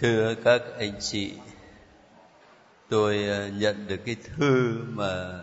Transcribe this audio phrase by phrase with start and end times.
[0.00, 1.32] Thưa các anh chị,
[2.88, 5.40] tôi ờ, nhận được cái thư mà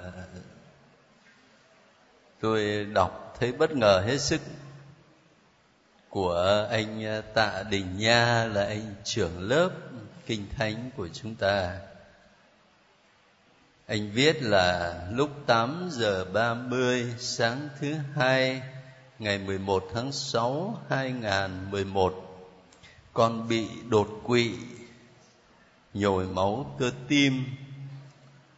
[2.40, 4.42] tôi đọc thấy bất ngờ hết sức
[6.10, 9.70] của anh ờ, Tạ Đình Nha là anh trưởng lớp
[10.26, 11.80] kinh thánh của chúng ta.
[13.88, 18.62] Anh viết là lúc 8 giờ 30 sáng thứ hai
[19.20, 22.25] ngày 11 tháng 6 2011
[23.16, 24.52] con bị đột quỵ
[25.94, 27.44] nhồi máu cơ tim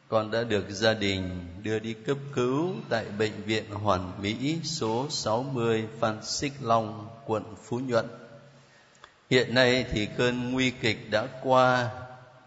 [0.07, 5.07] con đã được gia đình đưa đi cấp cứu tại bệnh viện Hoàn Mỹ số
[5.09, 8.05] 60 Phan Xích Long, quận Phú Nhuận.
[9.30, 11.89] Hiện nay thì cơn nguy kịch đã qua,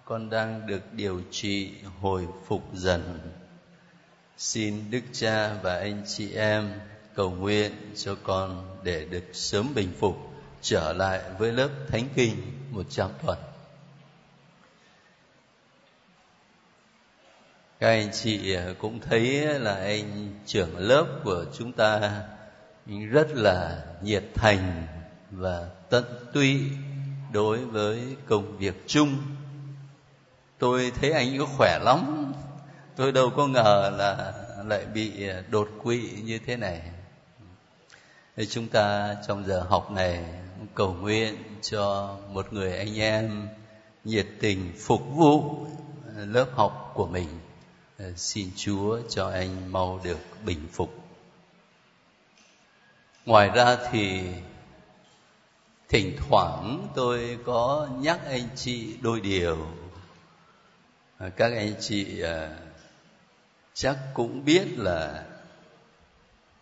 [0.05, 3.19] con đang được điều trị hồi phục dần.
[4.39, 6.71] Xin Đức Cha và anh chị em
[7.15, 10.30] cầu nguyện cho con để được sớm bình phục
[10.63, 12.37] trở lại với lớp thánh kinh
[12.71, 13.39] một trăm tuần.
[17.81, 19.25] Các anh chị à, cũng thấy
[19.59, 22.23] là anh trưởng lớp của chúng ta
[22.87, 24.87] rất là nhiệt thành
[25.31, 26.61] và tận tụy
[27.33, 29.19] đối với công việc chung.
[30.59, 32.33] Tôi thấy anh có khỏe lắm.
[32.97, 34.33] Tôi đâu có ngờ là
[34.65, 36.83] lại bị à, đột quỵ như thế này.
[38.37, 40.25] Thì chúng ta trong giờ học này
[40.75, 43.49] cầu nguyện cho một người anh em
[44.05, 45.67] nhiệt tình phục vụ
[46.17, 47.29] ờ, lớp học của mình.
[47.99, 50.95] Ờ, xin chúa cho anh mau được bình phục.
[53.27, 54.23] Ngoài ra thì
[55.89, 59.67] thỉnh thoảng tôi có nhắc anh chị đôi điều.
[61.19, 62.23] Ờ, các anh chị
[63.75, 65.25] chắc cũng biết là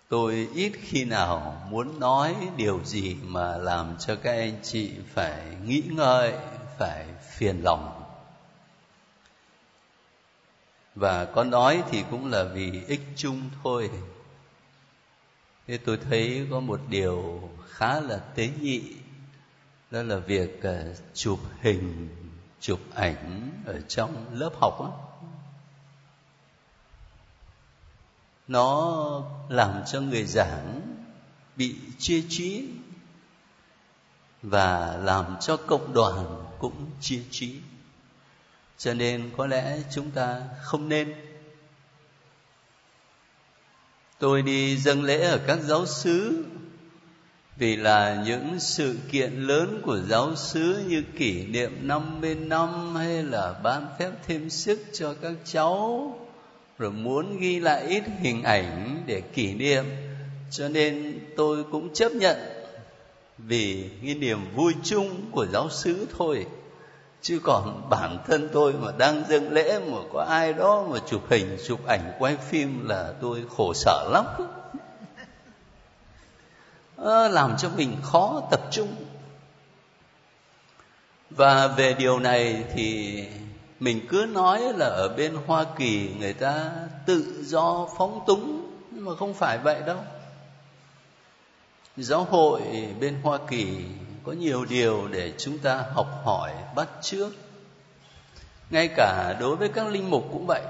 [0.08, 5.42] tôi ít khi nào muốn nói điều gì mà làm cho các anh chị phải
[5.66, 6.32] nghĩ ngợi,
[6.78, 7.06] phải
[7.36, 7.98] phiền lòng
[10.94, 13.90] và có nói thì cũng là vì ích chung thôi
[15.66, 18.82] thế tôi thấy có một điều khá là tế nhị,
[19.90, 22.08] đó là việc ờ, chụp hình,
[22.60, 25.07] chụp ảnh ở trong lớp học đó.
[28.48, 30.80] Nó làm cho người giảng
[31.56, 32.68] bị chia trí
[34.42, 37.56] và làm cho cộng đoàn cũng chia trí
[38.78, 41.14] cho nên có lẽ chúng ta không nên.
[44.18, 46.44] Tôi đi dâng lễ ở các giáo xứ
[47.56, 53.22] vì là những sự kiện lớn của giáo xứ như kỷ niệm 50 năm hay
[53.22, 56.27] là ban phép thêm sức cho các cháu
[56.78, 59.84] rồi muốn ghi lại ít hình ảnh để kỷ niệm.
[60.50, 62.36] Cho nên tôi cũng chấp nhận
[63.38, 66.46] vì cái niềm vui chung của giáo xứ thôi.
[67.22, 71.22] Chứ còn bản thân tôi mà đang dâng lễ mà có ai đó mà chụp
[71.30, 74.24] hình chụp ảnh quay phim là tôi khổ sở lắm.
[76.96, 78.88] À, làm cho mình khó tập trung.
[81.30, 83.24] Và về điều này thì
[83.80, 86.70] mình cứ nói là ở bên hoa kỳ người ta
[87.06, 89.98] tự do phóng túng, nhưng mà không phải vậy đâu.
[91.96, 92.62] Giáo hội
[93.00, 93.84] bên hoa kỳ
[94.24, 97.32] có nhiều điều để chúng ta học hỏi, bắt chước.
[98.70, 100.62] Ngay cả đối với các linh mục cũng vậy.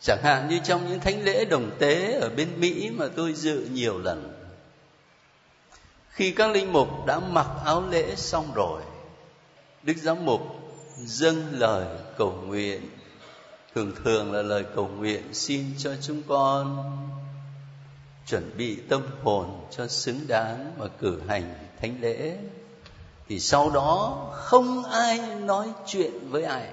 [0.00, 3.68] Chẳng hạn như trong những thánh lễ đồng tế ở bên mỹ mà tôi dự
[3.72, 4.34] nhiều lần.
[6.10, 8.82] Khi các linh mục đã mặc áo lễ xong rồi
[9.82, 10.40] đức giám mục
[10.96, 11.86] dâng lời
[12.18, 12.80] cầu nguyện.
[13.74, 16.84] Thường thường là lời cầu nguyện xin cho chúng con
[18.26, 22.38] chuẩn bị tâm hồn cho xứng đáng mà cử hành thánh lễ.
[23.28, 26.68] Thì sau đó không ai nói chuyện với ai.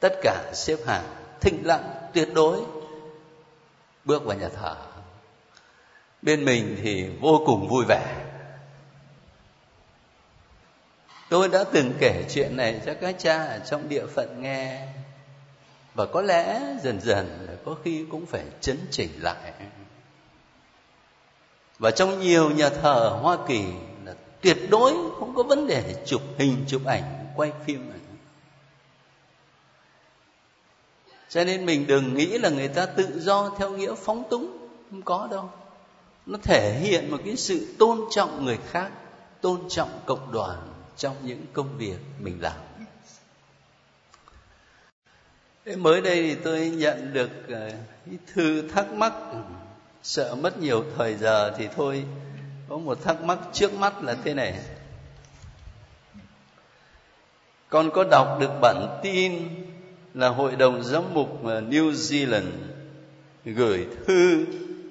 [0.00, 2.60] Tất cả xếp hàng thinh lặng, tuyệt đối.
[4.04, 4.76] Bước vào nhà thờ.
[6.22, 8.25] Bên mình thì vô cùng vui vẻ
[11.28, 14.88] tôi đã từng kể chuyện này cho các cha ở trong địa phận nghe.
[15.94, 19.52] Và có lẽ dần dần có khi cũng phải chấn chỉnh lại.
[21.78, 23.64] Và trong nhiều nhà thờ hoa kỳ
[24.04, 27.98] là tuyệt đối không có vấn đề chụp hình, chụp ảnh, quay phim này.
[31.28, 34.68] Cho nên mình đừng nghĩ là người ta tự do theo nghĩa phóng túng.
[34.90, 35.50] Không có đâu.
[36.26, 38.90] Nó thể hiện một cái sự tôn trọng người khác,
[39.40, 42.56] tôn trọng cộng đoàn trong những công việc mình làm.
[45.64, 47.70] Thế mới đây thì tôi nhận được ờ,
[48.34, 49.12] thư thắc mắc,
[50.02, 52.04] sợ mất nhiều thời giờ thì thôi,
[52.68, 54.58] có một thắc mắc trước mắt là thế này.
[57.68, 59.48] Con có đọc được bản tin
[60.14, 62.50] là hội đồng giám mục ờ, New Zealand
[63.44, 64.46] gửi thư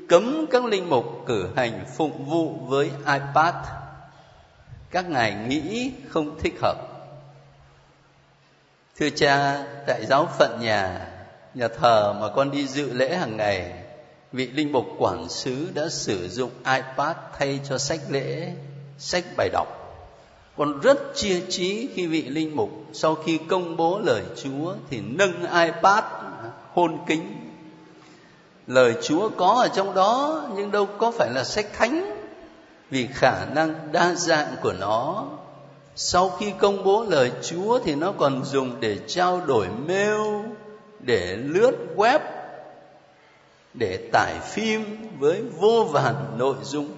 [0.09, 3.55] cấm các linh mục cử hành phụng vụ với iPad?
[4.95, 6.75] Các ngài nghĩ không thích hợp.
[8.99, 11.07] Thưa cha, tại giáo phận nhà
[11.53, 13.73] nhà thờ mà con đi dự lễ hàng ngày,
[14.31, 18.53] vị linh mục quản sứ đã sử dụng ipad thay cho sách lễ,
[18.97, 19.67] sách bài đọc.
[20.57, 25.01] Con rất chia trí khi vị linh mục sau khi công bố lời chúa thì
[25.01, 26.03] nâng ipad
[26.73, 27.51] hôn kính.
[28.67, 32.14] Lời chúa có ở trong đó nhưng đâu có phải là sách thánh
[32.89, 35.25] vì khả năng đa dạng của nó.
[35.95, 40.45] Sau khi công bố lời chúa thì nó còn dùng để trao đổi mail,
[40.99, 42.19] để lướt web,
[43.73, 46.89] để tải phim với vô vàn nội dung.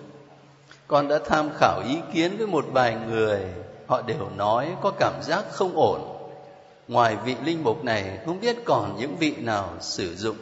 [0.88, 3.40] Con đã tham khảo ý kiến với một vài người,
[3.88, 6.02] họ đều nói có cảm giác không ổn.
[6.88, 10.36] Ngoài vị linh mục này, không biết còn những vị nào sử dụng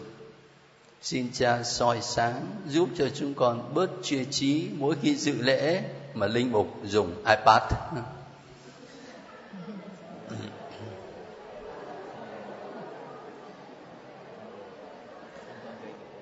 [1.05, 5.83] xin cha soi sáng giúp cho chúng con bớt chia trí mỗi khi dự lễ
[6.13, 7.73] mà linh mục dùng ipad.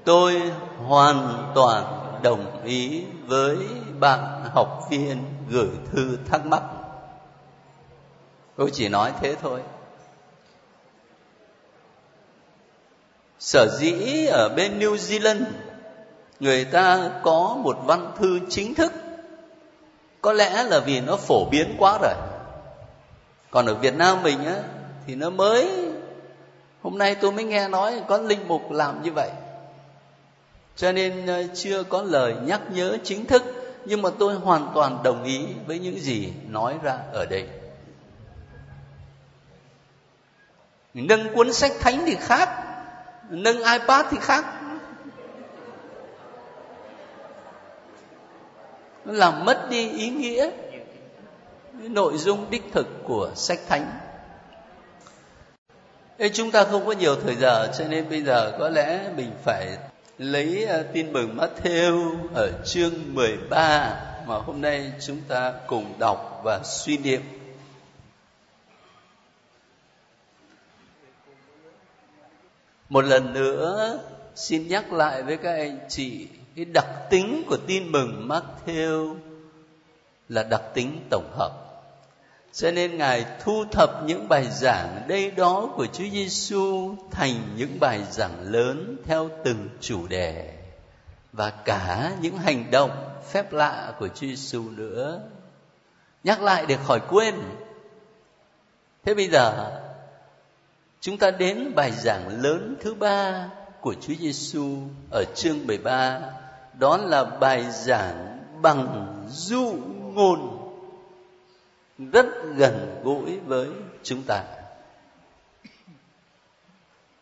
[0.04, 1.84] Tôi hoàn toàn
[2.24, 3.58] đồng ý với
[4.00, 6.64] bạn học viên gửi thư thắc mắc.
[8.56, 9.62] Tôi chỉ nói thế thôi.
[13.44, 15.44] Sở dĩ ở bên new zealand,
[16.40, 18.94] người ta có một văn thư chính thức.
[20.22, 22.14] Có lẽ là vì nó phổ biến quá rồi.
[23.52, 24.56] Còn ở việt nam mình á,
[25.08, 25.70] thì nó mới.
[26.82, 29.30] Hôm nay tôi mới nghe nói có linh mục làm như vậy.
[30.76, 33.44] Cho nên ờ, chưa có lời nhắc nhớ chính thức.
[33.86, 37.48] Nhưng mà tôi hoàn toàn đồng ý với những gì nói ra ở đây.
[40.94, 42.63] Nâng cuốn sách thánh thì khác
[43.34, 44.46] nâng ipad thì khác.
[49.06, 50.50] Nó làm mất đi ý nghĩa.
[51.74, 54.00] Nội dung đích thực của sách thánh.
[56.18, 59.32] Ê, chúng ta không có nhiều thời giờ cho nên bây giờ có lẽ mình
[59.46, 59.78] phải
[60.18, 63.96] lấy ờ, tin mừng Matthew ở chương 13
[64.28, 67.22] mà hôm nay chúng ta cùng đọc và suy niệm.
[72.94, 74.00] Một lần nữa,
[74.36, 79.16] xin nhắc lại với các anh chị, cái đặc tính của tin mừng Matthew
[80.30, 81.52] là đặc tính tổng hợp
[82.54, 87.80] cho nên ngài thu thập những bài giảng đây đó của Chúa Giêsu thành những
[87.80, 90.54] bài giảng lớn theo từng chủ đề
[91.32, 92.92] và cả những hành động
[93.32, 95.22] phép lạ của Chúa Giêsu nữa.
[96.24, 97.36] Nhắc lại để khỏi quên.
[99.06, 99.80] Thế bây giờ
[101.04, 103.50] chúng ta đến bài giảng lớn thứ ba
[103.82, 104.78] của Chúa Giêsu
[105.12, 106.22] ở chương 13,
[106.80, 109.76] đó là bài giảng bằng dụ
[110.14, 110.60] ngôn.
[111.98, 113.68] Rất gần gũi với
[114.04, 114.44] chúng ta.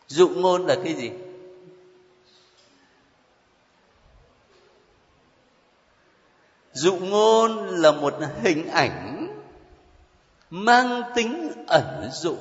[0.08, 1.12] Dụ ngôn là cái gì?
[6.74, 9.28] Dụ ngôn là một hình ảnh
[10.50, 12.38] mang tính ẩn dụ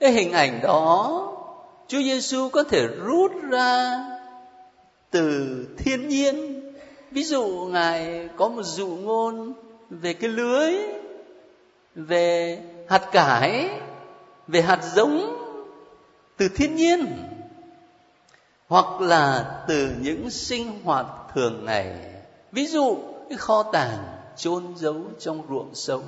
[0.00, 1.24] cái hình ảnh đó,
[1.88, 4.04] Chúa Giêsu có thể rút ra
[5.10, 6.62] từ thiên nhiên.
[7.10, 9.52] Ví dụ, ngài có một dụ ngôn
[9.90, 10.74] về cái lưới,
[11.94, 13.70] về hạt cải,
[14.48, 15.36] về hạt giống
[16.36, 17.06] từ thiên nhiên,
[18.68, 21.96] hoặc là từ những sinh hoạt thường ngày.
[22.52, 22.96] Ví dụ,
[23.28, 23.98] cái kho tàng
[24.36, 26.02] chôn giấu trong ruộng sâu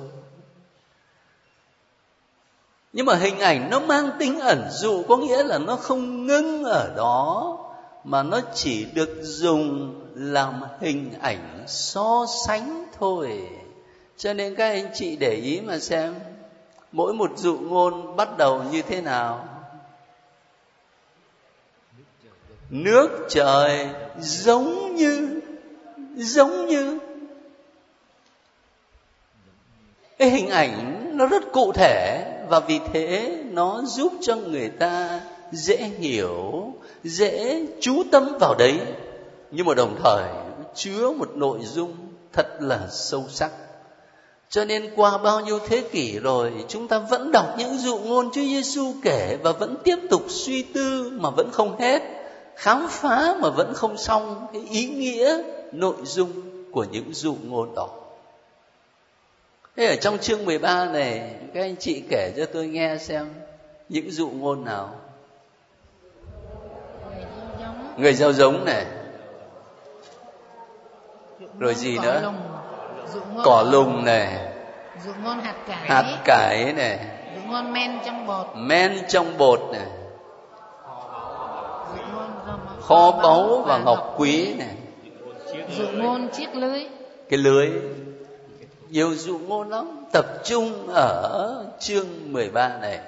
[2.93, 6.63] nhưng mà hình ảnh nó mang tính ẩn dụ có nghĩa là nó không ngưng
[6.63, 7.57] ở đó,
[8.03, 13.49] mà nó chỉ được dùng làm hình ảnh so sánh thôi.
[14.17, 16.15] Cho nên các anh chị để ý mà xem,
[16.91, 19.47] mỗi một dụ ngôn bắt đầu như thế nào.
[22.69, 25.41] Nước trời giống như
[26.15, 26.99] giống như.
[30.17, 35.21] Cái hình ảnh nó rất cụ thể và vì thế nó giúp cho người ta
[35.51, 38.79] dễ hiểu dễ chú tâm vào đấy.
[39.51, 40.23] Nhưng mà đồng thời
[40.75, 41.95] chứa một nội dung
[42.33, 43.51] thật là sâu sắc.
[44.49, 48.31] Cho nên qua bao nhiêu thế kỷ rồi chúng ta vẫn đọc những dụ ngôn
[48.33, 52.01] Chúa Giêsu kể và vẫn tiếp tục suy tư mà vẫn không hết,
[52.55, 55.41] khám phá mà vẫn không xong cái ý nghĩa
[55.71, 56.31] nội dung
[56.71, 58.00] của những dụ ngôn đó
[59.75, 63.33] thế ở trong chương 13 này các anh chị kể cho tôi nghe xem
[63.89, 64.89] những dụ ngôn nào.
[67.97, 68.85] Người gieo giống này.
[71.59, 72.33] Rồi gì nữa?
[73.43, 74.53] Cỏ lùng này.
[75.05, 76.99] Dụ ngôn hạt cải hạt cải này.
[77.35, 79.87] Dụ ngôn men trong bột men trong bột này.
[82.81, 84.75] Kho báu và ngọc quý này.
[85.77, 86.89] Dụ ngôn chiếc lưới.
[87.29, 87.69] Cái lưới
[88.91, 90.05] nhiều dụ ngôn lắm.
[90.11, 92.99] Tập trung ở chương 13 này.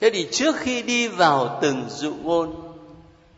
[0.00, 2.74] Thế thì trước khi đi vào từng dụ ngôn,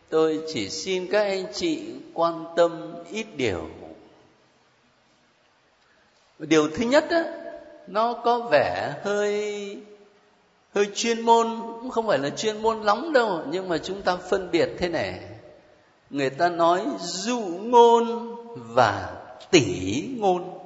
[0.09, 1.81] tôi chỉ xin các anh chị
[2.13, 3.69] quan tâm ít điều.
[6.39, 7.23] Điều thứ nhất á,
[7.87, 9.77] nó có vẻ hơi
[10.75, 11.47] hơi chuyên môn,
[11.81, 14.89] cũng không phải là chuyên môn lắm đâu, nhưng mà chúng ta phân biệt thế
[14.89, 15.19] này.
[16.09, 19.21] Người ta nói dụ ngôn và
[19.51, 20.59] tỷ ngôn.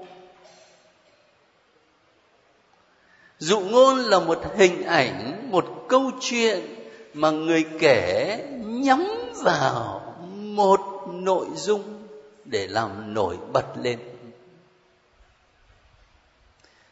[3.39, 6.59] Dụ ngôn là một hình ảnh, một câu chuyện
[7.13, 9.07] mà người kể nhắm
[9.43, 12.07] vào một nội dung
[12.45, 13.99] để làm nổi bật lên.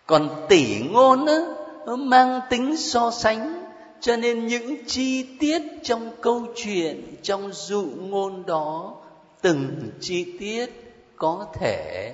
[0.05, 1.39] Còn tỷ ngôn á,
[1.85, 3.63] nó mang tính so sánh,
[4.01, 8.95] cho nên những chi tiết trong câu chuyện, trong dụ ngôn đó,
[9.41, 10.82] từng chi tiết
[11.17, 12.13] có thể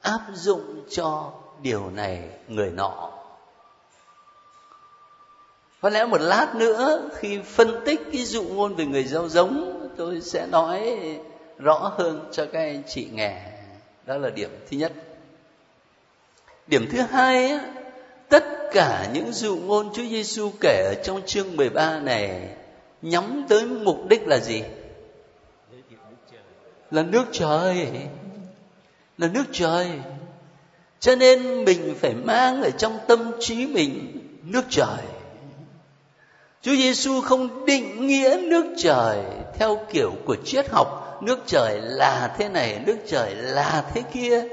[0.00, 1.32] áp dụng cho
[1.62, 3.10] điều này người nọ.
[5.80, 9.88] Có lẽ một lát nữa khi phân tích cái dụ ngôn về người gieo giống,
[9.96, 10.98] tôi sẽ nói
[11.58, 13.40] rõ hơn cho các anh chị nghe.
[14.06, 14.92] Đó là điểm thứ nhất.
[16.66, 17.58] Điểm thứ hai
[18.28, 22.48] tất cả những dụ ngôn Chúa Giêsu kể ở trong chương 13 này
[23.02, 24.62] nhắm tới mục đích là gì?
[26.90, 27.88] Là nước trời.
[29.18, 29.90] Là nước trời.
[31.00, 34.12] Cho nên mình phải mang ở trong tâm trí mình
[34.42, 34.98] nước trời.
[36.62, 39.18] Chúa Giêsu không định nghĩa nước trời
[39.58, 44.44] theo kiểu của triết học, nước trời là thế này, nước trời là thế kia.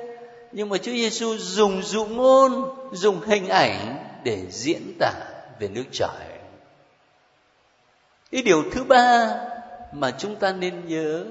[0.52, 5.12] Nhưng mà Chúa Giêsu dùng dụ ngôn, dùng hình ảnh để diễn tả
[5.60, 6.40] về nước trời.
[8.32, 9.36] Cái điều thứ ba
[9.92, 11.26] mà chúng ta nên nhớ,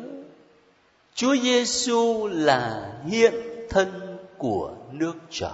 [1.15, 3.35] Chúa Giêsu là hiện
[3.71, 5.51] thân của nước trời.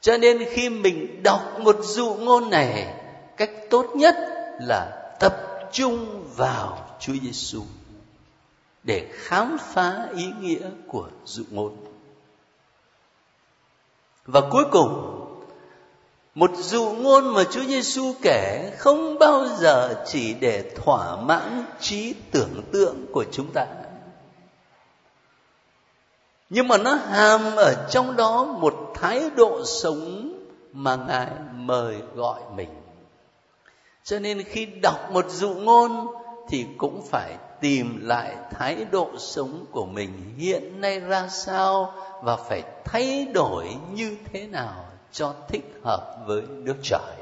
[0.00, 2.94] Cho nên khi mình đọc một dụ ngôn này,
[3.36, 4.16] cách tốt nhất
[4.60, 5.36] là tập
[5.72, 7.62] trung vào Chúa Giêsu
[8.82, 11.76] để khám phá ý nghĩa của dụ ngôn.
[14.24, 15.19] Và cuối cùng,
[16.34, 22.14] một dụ ngôn mà Chúa Giêsu kể không bao giờ chỉ để thỏa mãn trí
[22.30, 23.66] tưởng tượng của chúng ta.
[26.50, 30.32] Nhưng mà nó hàm ở trong đó một thái độ sống
[30.72, 32.68] mà Ngài mời gọi mình
[34.04, 36.06] cho nên khi đọc một dụ ngôn
[36.48, 42.36] thì cũng phải tìm lại thái độ sống của mình hiện nay ra sao và
[42.36, 47.16] phải thay đổi như thế nào cho thích hợp với nước trời.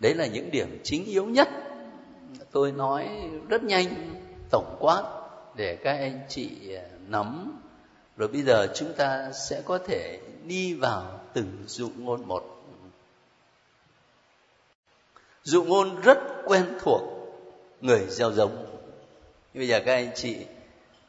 [0.00, 1.48] Đấy là những điểm chính yếu nhất.
[2.52, 3.08] Tôi nói
[3.48, 4.14] rất nhanh,
[4.50, 5.02] tổng quát
[5.54, 7.60] để các anh chị à, nắm.
[8.16, 12.44] Rồi bây giờ chúng ta sẽ có thể đi vào từng dụ ngôn một.
[15.42, 17.02] Dụ ngôn rất quen thuộc,
[17.80, 18.66] người gieo giống.
[19.54, 20.36] Bây giờ các anh chị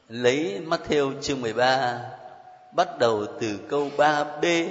[0.10, 2.02] lấy Matthew chương 13
[2.76, 4.68] bắt đầu từ câu 3b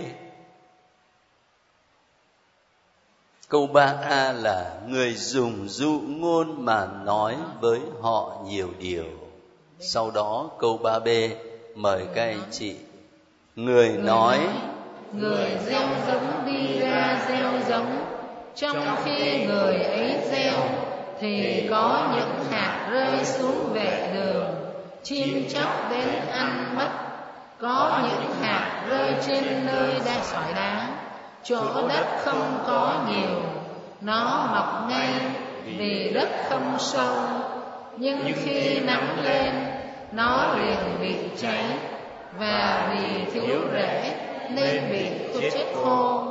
[3.48, 9.04] Câu 3a là, người dùng dụ ngôn mà nói với họ nhiều điều.
[9.78, 11.28] Sau đó câu 3b
[11.74, 12.76] mời các anh chị.
[13.56, 14.40] Người nói,
[15.12, 18.04] người gieo giống đi ra gieo giống,
[18.54, 20.58] trong khi người ấy gieo,
[21.20, 24.54] thì có những hạt rơi xuống vệ đường,
[25.02, 26.88] chim chóc đến ăn mất
[27.60, 30.93] có những hạt rơi trên nơi đa sỏi đá
[31.44, 33.42] chỗ đất không có nhiều
[34.00, 35.08] nó mọc ngay
[35.64, 37.16] vì đất không sâu.
[37.96, 39.50] nhưng khi nắng lên
[40.12, 41.64] nó liền bị cháy
[42.38, 44.16] và vì thiếu rễ
[44.48, 45.08] nên bị
[45.40, 46.24] chết khô.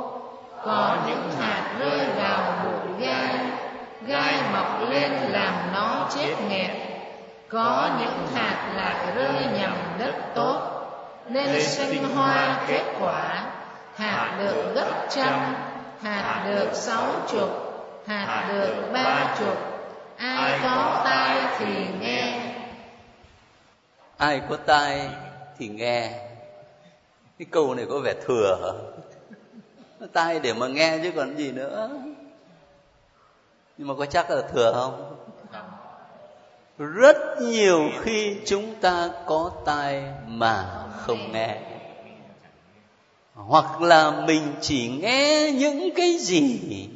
[0.64, 3.34] có những hạt rơi vào bụi gai
[4.06, 6.70] gai mọc lên làm nó chết nghẹt
[7.48, 10.60] có những hạt lại rơi nhầm đất tốt.
[11.28, 13.53] nên sinh hoa kết quả
[13.96, 15.54] hạt được gấp trăm
[16.02, 17.50] hạt được sáu chục
[18.06, 19.58] hạt được ba chục.
[20.16, 22.54] ai có tai thì nghe.
[24.16, 25.10] ai có tai
[25.58, 26.10] thì nghe.
[27.38, 28.74] Cái câu này có vẻ thừa
[30.12, 31.90] tai để mà nghe chứ còn gì nữa.
[33.78, 35.16] Nhưng mà có chắc là thừa không.
[36.78, 41.73] Rất nhiều khi chúng ta có tai mà không nghe
[43.34, 46.88] hoặc là mình chỉ nghe những cái gì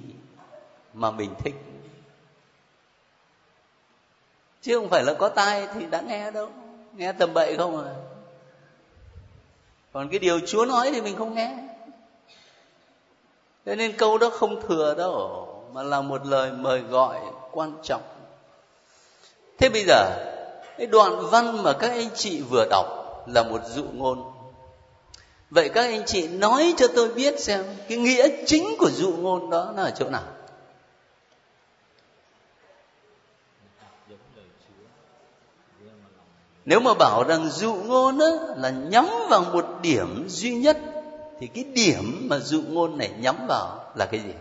[0.92, 1.54] mà mình thích.
[4.62, 6.48] Chứ không phải là có tai thì đã nghe đâu.
[6.92, 7.94] Nghe tầm bậy không à?
[9.92, 11.56] Còn cái điều chúa nói thì mình không nghe.
[13.64, 18.02] Thế nên câu đó không thừa đâu, mà là một lời mời gọi quan trọng.
[19.58, 20.10] Thế bây giờ,
[20.78, 22.86] cái đoạn văn mà các anh chị vừa đọc
[23.26, 24.37] là một dụ ngôn
[25.50, 29.50] vậy các anh chị nói cho tôi biết xem cái nghĩa chính của dụ ngôn
[29.50, 30.22] đó là ở chỗ nào?
[36.64, 40.78] Nếu mà bảo rằng dụ ngôn á, là nhắm vào một điểm duy nhất
[41.40, 44.32] thì cái điểm mà dụ ngôn này nhắm vào là cái gì?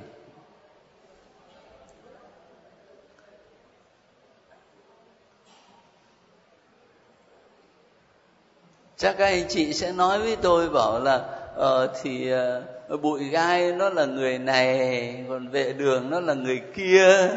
[8.98, 11.26] Chắc các anh chị sẽ nói với tôi bảo là
[11.56, 12.34] ờ thì
[12.94, 17.30] uh, bụi gai nó là người này còn vệ đường nó là người kia.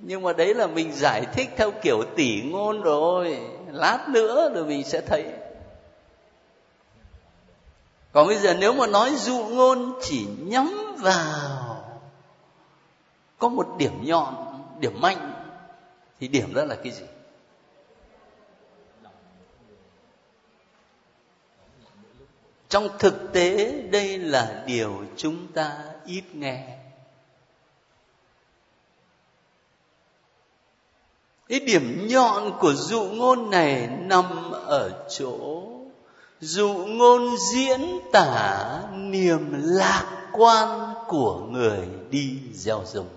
[0.00, 3.38] Nhưng mà đấy là mình giải thích theo kiểu tỉ ngôn rồi.
[3.72, 5.24] Lát nữa rồi mình sẽ thấy.
[8.12, 11.84] Còn bây giờ nếu mà nói dụ ngôn chỉ nhắm vào
[13.38, 14.34] có một điểm nhọn
[14.80, 15.32] điểm mạnh
[16.20, 17.04] thì điểm đó là cái gì?
[22.74, 26.78] Trong thực tế, đây là điều chúng ta ít nghe.
[31.48, 35.62] Cái điểm nhọn của dụ ngôn này nằm ở chỗ
[36.40, 43.08] dụ ngôn diễn tả niềm lạc quan của người đi gieo giống.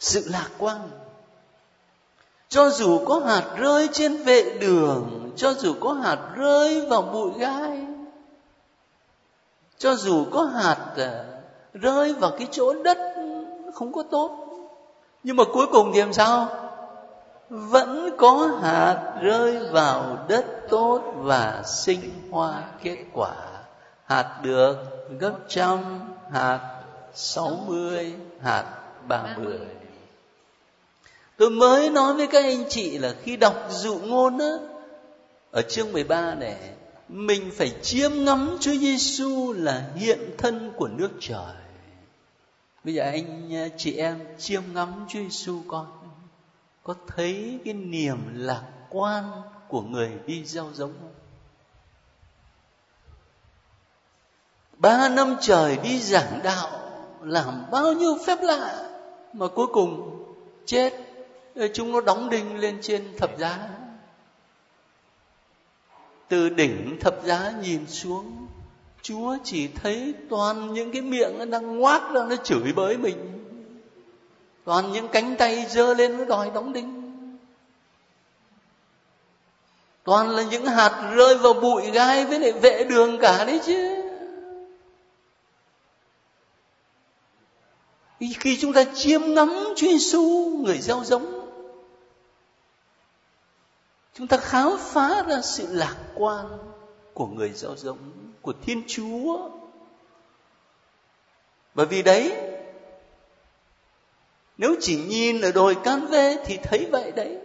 [0.00, 0.90] Sự lạc quan.
[2.48, 7.30] Cho dù có hạt rơi trên vệ đường cho dù có hạt rơi vào bụi
[7.38, 7.86] gai,
[9.78, 11.24] cho dù có hạt ờ,
[11.74, 12.98] rơi vào cái chỗ đất
[13.74, 14.46] không có tốt,
[15.22, 16.48] nhưng mà cuối cùng thì làm sao?
[17.50, 23.34] Vẫn có hạt rơi vào đất tốt và sinh hoa kết quả.
[24.04, 24.76] Hạt được
[25.18, 25.78] gấp trăm,
[26.32, 26.60] hạt
[27.14, 28.64] sáu mươi, hạt
[29.08, 29.58] ba mươi.
[31.36, 34.56] Tôi mới nói với các anh chị là khi đọc dụ ngôn á
[35.56, 36.56] ở chương 13 này
[37.08, 41.54] mình phải chiêm ngắm Chúa Giêsu là hiện thân của nước trời.
[42.84, 45.86] Bây giờ anh à, chị em chiêm ngắm Chúa Giêsu con.
[46.82, 49.24] Có thấy cái niềm lạc quan
[49.68, 51.14] của người đi gieo giống không?
[54.76, 56.70] Ba năm trời đi giảng đạo
[57.22, 58.90] làm bao nhiêu phép lạ
[59.32, 60.24] mà cuối cùng
[60.66, 60.92] chết.
[61.74, 63.68] Chúng nó đóng đinh lên trên thập giá
[66.28, 68.46] từ đỉnh thập giá nhìn xuống,
[69.02, 73.16] chúa chỉ thấy toàn những cái miệng nó đang ngoác ra, nó chửi bới mình.
[74.64, 76.96] Toàn những cánh tay giơ lên nó đòi đóng đinh.
[80.04, 84.02] Toàn là những hạt rơi vào bụi gai với lại vệ đường cả đấy chứ.
[88.20, 91.35] Khi chúng ta chiêm ngắm Chúa Giêsu người gieo giống
[94.18, 96.58] chúng ta khám phá ra sự lạc quan
[97.14, 97.98] của người giáo giống,
[98.42, 99.50] của thiên chúa.
[101.74, 102.32] Bởi vì đấy,
[104.58, 107.38] nếu chỉ nhìn ở đồi can vê thì thấy vậy đấy.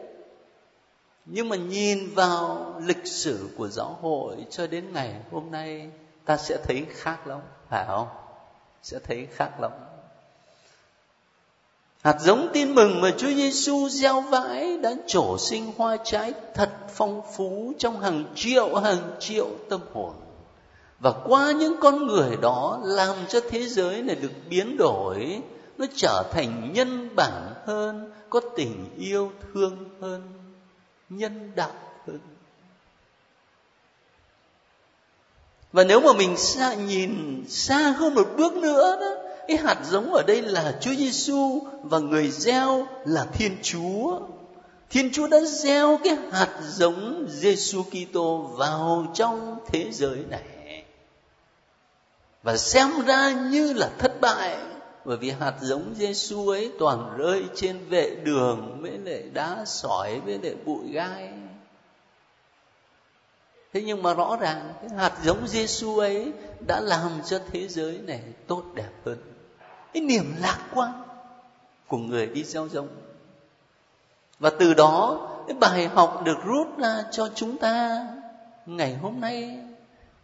[1.26, 5.90] Nhưng mà nhìn vào lịch sử của giáo hội cho đến ngày hôm nay,
[6.26, 8.08] ta sẽ thấy khác lắm, phải không?
[8.84, 9.72] Sẽ thấy khác lắm.
[12.04, 16.70] Hạt giống tin mừng mà Chúa Giêsu gieo vãi đã trổ sinh hoa trái thật
[16.94, 20.14] phong phú trong hàng triệu hàng triệu tâm hồn.
[21.00, 25.42] Và qua những con người đó làm cho thế giới này được biến đổi,
[25.78, 30.22] nó trở thành nhân bản hơn, có tình yêu thương hơn,
[31.10, 31.74] nhân đạo
[32.08, 32.20] hơn.
[35.74, 40.14] Và nếu mà mình xa nhìn xa hơn một bước nữa đó cái hạt giống
[40.14, 44.20] ở đây là Chúa Giêsu và người gieo là Thiên Chúa.
[44.90, 50.84] Thiên Chúa đã gieo cái hạt giống Giêsu Kitô vào trong thế giới này.
[52.44, 54.58] Và xem ra như là thất bại,
[55.06, 60.20] bởi vì hạt giống Giêsu ấy toàn rơi trên vệ đường với lại đá sỏi
[60.20, 61.30] với lại bụi gai
[63.74, 66.32] thế nhưng mà rõ ràng, cái hạt giống Giêsu ấy
[66.68, 69.31] đã làm cho thế giới này tốt đẹp hơn
[69.94, 71.04] cái niềm lạc quan
[71.88, 72.88] của người đi gieo giống.
[74.40, 78.08] Và từ đó, cái bài học được rút ra cho chúng ta
[78.66, 79.58] ngày hôm nay.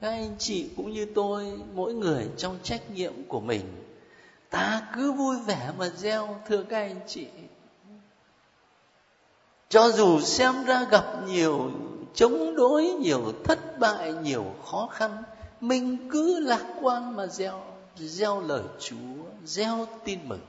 [0.02, 3.62] Các anh chị cũng như tôi, mỗi người trong trách nhiệm của mình,
[4.50, 7.28] ta cứ vui vẻ mà gieo, thưa các anh chị.
[9.70, 11.72] Cho dù xem ra gặp nhiều,
[12.14, 15.24] chống đối nhiều, thất bại, nhiều khó khăn,
[15.62, 17.64] mình cứ lạc quan mà gieo
[17.96, 20.46] gieo lời chúa gieo tin mừng.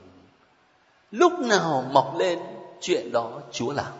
[1.11, 2.39] Lúc nào mọc lên,
[2.81, 3.93] chuyện đó chúa làm.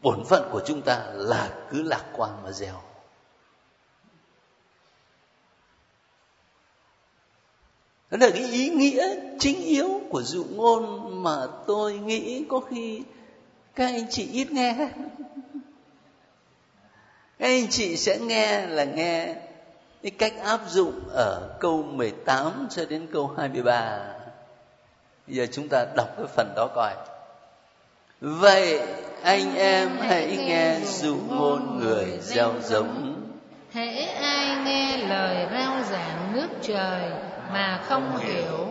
[0.00, 2.82] Bổn phận của chúng ta là cứ lạc quan mà gieo.
[8.10, 13.02] Đó là cái ý nghĩa chính yếu của dụ ngôn mà tôi nghĩ có khi
[13.74, 14.74] các anh chị ít nghe.
[17.38, 19.36] Các anh chị sẽ nghe là nghe
[20.02, 23.98] cái cách áp dụng ở câu 18 cho đến câu 23
[25.26, 26.92] bây giờ chúng ta đọc cái phần đó coi.
[28.20, 28.80] Vậy
[29.22, 33.14] anh em hãy nghe dụ ngôn người gieo giống.
[33.72, 37.10] Hễ ai nghe lời rao giảng nước trời
[37.52, 38.66] mà không hiểu,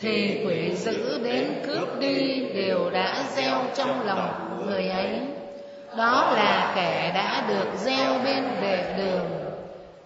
[0.00, 5.20] thì quỷ dữ đến cướp đi đều đã gieo trong lòng người ấy.
[5.96, 9.35] Đó là kẻ đã được gieo bên vệ đường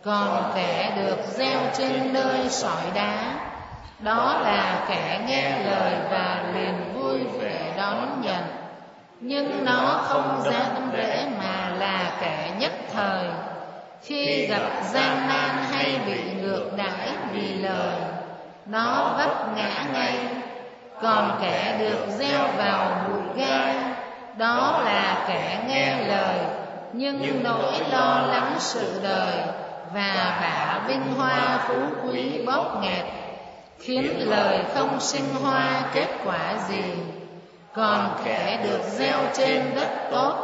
[0.05, 3.35] còn kẻ được gieo trên nơi sỏi đá,
[3.99, 8.43] đó là kẻ nghe lời và liền vui vẻ đón nhận.
[9.21, 10.61] Nhưng nó không ra
[10.93, 13.25] rễ mà là kẻ nhất thời.
[14.03, 17.95] Khi gặp gian nan hay bị ngược đãi vì lời,
[18.67, 20.15] nó vấp ngã ngay.
[21.03, 23.75] Còn kẻ được gieo vào bụi gai
[24.37, 26.39] đó là kẻ nghe lời,
[26.93, 29.60] nhưng nỗi lo lắng sự đời
[29.93, 31.75] và bả vinh hoa phú
[32.05, 33.05] quý bóp nghẹt,
[33.79, 36.85] khiến lời không sinh hoa kết quả gì.
[37.75, 40.35] Còn kẻ được gieo trên đất tốt,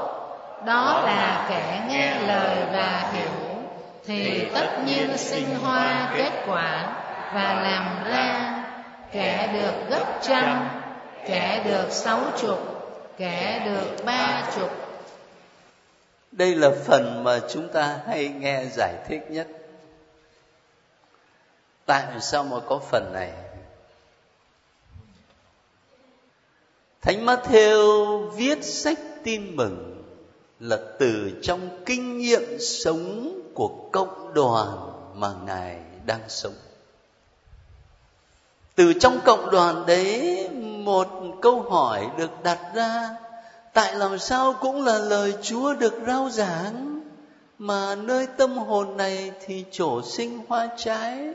[0.67, 3.63] đó là kẻ nghe lời và hiểu,
[4.07, 6.87] thì tất nhiên sinh hoa kết quả
[7.35, 8.53] và làm ra.
[9.13, 10.69] Kẻ được gấp trăm,
[11.27, 12.59] kẻ được sáu chục,
[13.19, 14.86] kẻ được ba chục
[16.37, 19.49] đây là phần mà chúng ta hay nghe giải thích nhất.
[21.87, 23.33] Tại sao mà có phần này?
[27.03, 30.03] Thánh Matthew viết sách tin mừng
[30.61, 36.55] là từ trong kinh nghiệm sống của cộng đoàn mà ngài đang sống.
[38.75, 41.09] Từ trong cộng đoàn đấy, một
[41.43, 43.17] câu hỏi được đặt ra
[43.77, 47.03] tại làm sao cũng là lời chúa được rao giảng.
[47.59, 51.35] Mà nơi tâm hồn này thì trổ sinh hoa trái.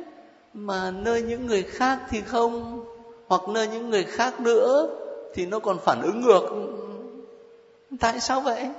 [0.53, 2.85] Mà nơi những người khác thì không.
[3.27, 4.89] Hoặc nơi những người khác nữa
[5.33, 6.49] thì nó còn phản ứng ngược.
[7.99, 8.69] Tại sao vậy?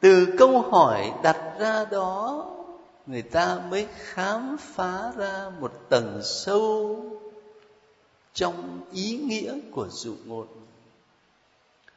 [0.00, 2.46] Từ câu hỏi đặt ra đó,
[3.06, 6.96] người ta mới khám phá ra một tầng sâu
[8.34, 10.46] trong ý nghĩa của dụ ngôn.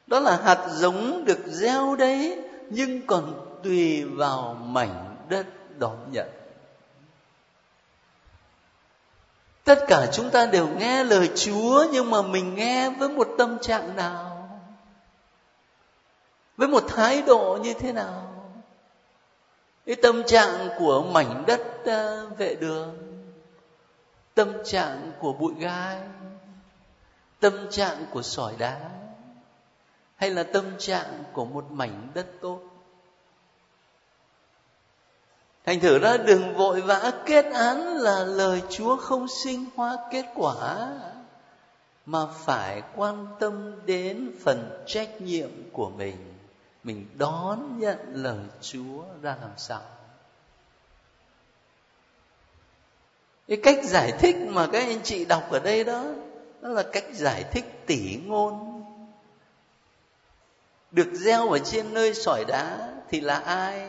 [0.06, 2.38] Đó là hạt giống được gieo đấy,
[2.70, 5.46] nhưng còn tùy vào mảnh đất
[5.78, 6.28] đón nhận.
[9.64, 13.58] Tất cả chúng ta đều nghe lời chúa, nhưng mà mình nghe với một tâm
[13.58, 14.48] trạng nào?
[16.56, 18.32] Với một thái độ như thế nào?
[19.86, 22.96] Cái tâm trạng của mảnh đất ờ, vệ đường,
[24.34, 26.00] tâm trạng của bụi gai
[27.40, 28.90] tâm trạng của sỏi đá,
[30.16, 32.60] hay là tâm trạng của một mảnh đất tốt?
[35.64, 40.24] Thành thử ra đừng vội vã kết án là lời chúa không sinh hoa kết
[40.34, 40.88] quả,
[42.06, 46.34] mà phải quan tâm đến phần trách nhiệm của mình.
[46.84, 49.82] Mình đón nhận lời chúa ra làm sao?
[53.48, 56.04] Cái cách giải thích mà các anh chị đọc ở đây đó
[56.66, 58.82] đó là cách giải thích tỉ ngôn.
[60.90, 63.88] Được gieo ở trên nơi sỏi đá thì là ai?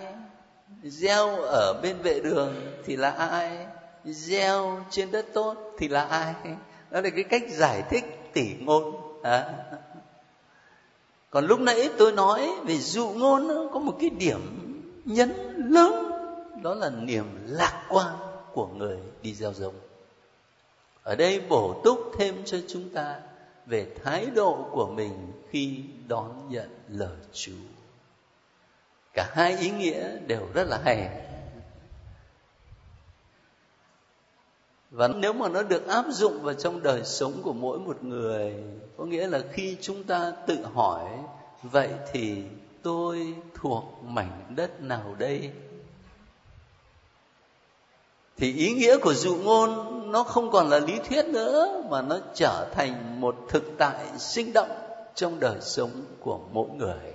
[0.84, 3.68] Gieo ở bên vệ đường thì là ai?
[4.06, 6.34] Gieo trên đất tốt thì là ai?
[6.92, 8.96] Đó là cái cách giải thích tỉ ngôn.
[9.24, 9.54] À.
[11.30, 14.64] còn lúc nãy tôi nói về dụ ngôn có một cái điểm
[15.06, 15.34] nhấn
[15.70, 16.12] lớn,
[16.64, 18.16] đó là niềm lạc quan
[18.54, 19.87] của người đi gieo giống
[21.08, 23.20] ở đây bổ túc thêm cho chúng ta
[23.66, 27.52] về thái độ của mình khi đón nhận lời Chúa.
[29.14, 31.10] Cả hai ý nghĩa đều rất là hay.
[34.92, 38.54] Và nếu mà nó được áp dụng vào trong đời sống của mỗi một người,
[38.98, 41.10] có nghĩa là khi chúng ta tự hỏi
[41.64, 42.44] vậy thì
[42.84, 45.52] tôi thuộc mảnh đất nào đây?
[48.38, 52.20] Thì ý nghĩa của dụ ngôn nó không còn là lý thuyết nữa, mà nó
[52.34, 54.70] trở thành một thực tại sinh động
[55.16, 57.14] trong đời sống của mỗi người.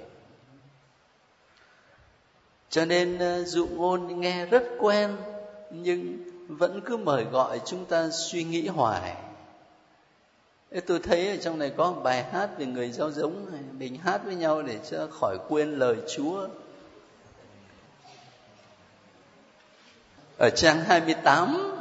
[2.70, 5.16] Cho nên ờ, dụ ngôn nghe rất quen,
[5.70, 9.16] nhưng vẫn cứ mời gọi chúng ta suy nghĩ hoài.
[10.86, 13.96] Tôi thấy ở trong này có một bài hát về người giao giống này, mình
[13.96, 16.48] hát với nhau để cho khỏi quên lời Chúa.
[20.42, 21.72] Ở trang 28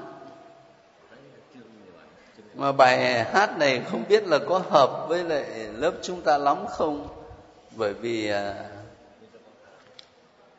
[2.56, 6.58] mà bài hát này không biết là có hợp với lại lớp chúng ta lắm
[6.70, 7.08] không?
[7.76, 8.54] Bởi vì à,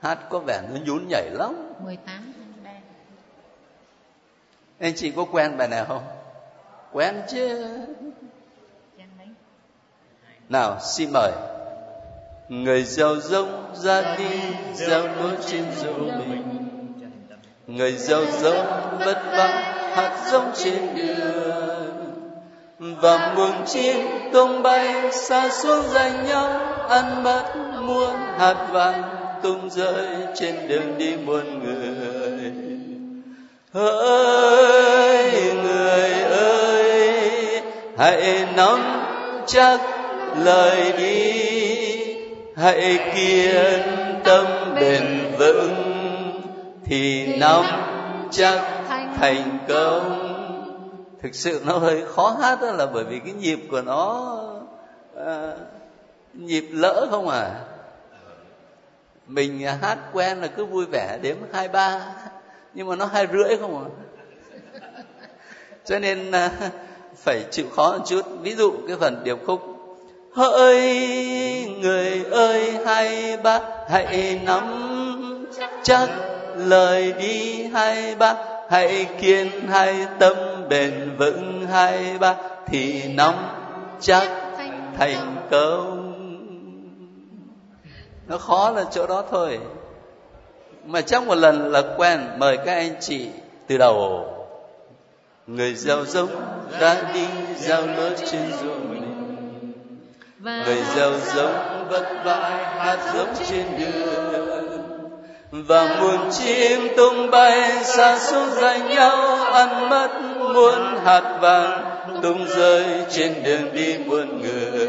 [0.01, 1.73] hát có vẻ nó nhún nhảy lắm.
[1.85, 2.33] 18
[4.79, 6.05] anh chị có quen bài này không?
[6.93, 7.69] Quen chứ.
[10.49, 11.33] Nào xin mời.
[12.49, 14.41] Người giàu rông ra đi
[14.75, 16.29] gieo lúa trên ruộng.
[16.29, 16.52] mình
[17.67, 18.67] người giàu giống
[19.05, 22.13] vất vả, hạt giống trên đường.
[22.79, 23.97] Và muôn chim
[24.33, 27.45] tung bay, xa xuống giành nhau ăn mất
[27.81, 29.03] muôn hạt vàng
[29.43, 32.53] tung rơi trên đường đi muôn người.
[33.73, 37.63] Hỡi người ơi,
[37.99, 39.05] hãy nắm
[39.47, 39.81] chắc
[40.45, 41.33] lời đi,
[42.57, 43.83] hãy kiên
[44.25, 44.47] tâm
[44.81, 45.92] bền vững
[46.85, 47.65] thì nắm
[48.31, 48.65] chắc
[49.17, 50.29] thành công.
[51.23, 54.37] thực sự nó hơi khó hát đó là bởi vì cái nhịp của nó
[55.17, 55.53] à,
[56.35, 57.51] nhịp lỡ không à.
[59.27, 62.01] Mình hát quen là cứ vui vẻ đếm hai ba
[62.75, 63.89] nhưng mà nó hai rưỡi không à.
[65.85, 66.51] Cho nên à,
[67.17, 68.27] phải chịu khó một chút.
[68.41, 69.63] Ví dụ cái phần điệp khúc
[70.35, 70.81] hỡi
[71.81, 74.65] người ơi hai ba hãy nắm
[75.83, 76.09] chắc
[76.57, 78.35] lời đi hai ba
[78.71, 80.37] hãy kiên hai tâm
[80.69, 82.35] bền vững hai ba
[82.67, 83.35] thì nắm
[84.01, 84.29] chắc
[84.99, 85.99] thành công.
[88.27, 89.59] Nó khó là chỗ đó thôi.
[90.85, 93.29] Mà trong một lần là quen mời các anh chị
[93.67, 94.29] từ đầu.
[95.47, 96.31] Người gieo giống
[96.81, 99.09] ra đi gieo lúa trên ruộng mình.
[100.41, 102.39] Người gieo giống vất vả
[102.79, 104.42] hạt giống trên đường
[105.53, 111.85] và muôn chim tung bay, xa xuống dành nhau, ăn mất muôn hạt vàng,
[112.23, 114.89] tung rơi trên đường đi muôn người.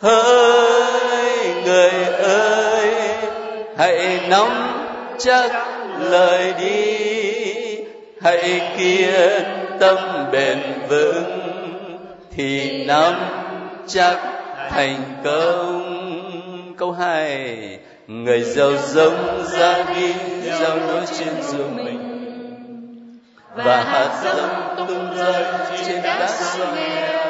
[0.00, 1.90] Hỡi người
[2.22, 2.94] ơi,
[3.76, 4.48] hãy nắm
[5.18, 5.50] chắc
[6.00, 7.04] lời đi,
[8.22, 9.42] hãy kiên
[9.80, 9.98] tâm
[10.32, 10.58] bền
[10.88, 11.40] vững,
[12.30, 13.14] thì nắm
[13.86, 14.18] chắc
[14.70, 15.86] thành công.
[16.78, 17.78] Câu hai
[18.10, 22.00] người giàu giống ra đi gieo lúa trên ruộng mình.
[23.54, 25.44] Và hạt giống tung rơi
[25.86, 26.28] trên đá
[26.74, 27.20] nghèo.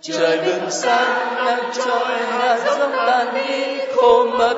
[0.00, 4.54] Trời bừng sáng nắng trôi, hạt giống tan đi, khô mất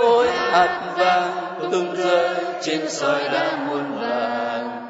[0.00, 2.28] ôi hạt vàng tung rơi
[2.62, 4.82] trên sỏi đá muôn vàng.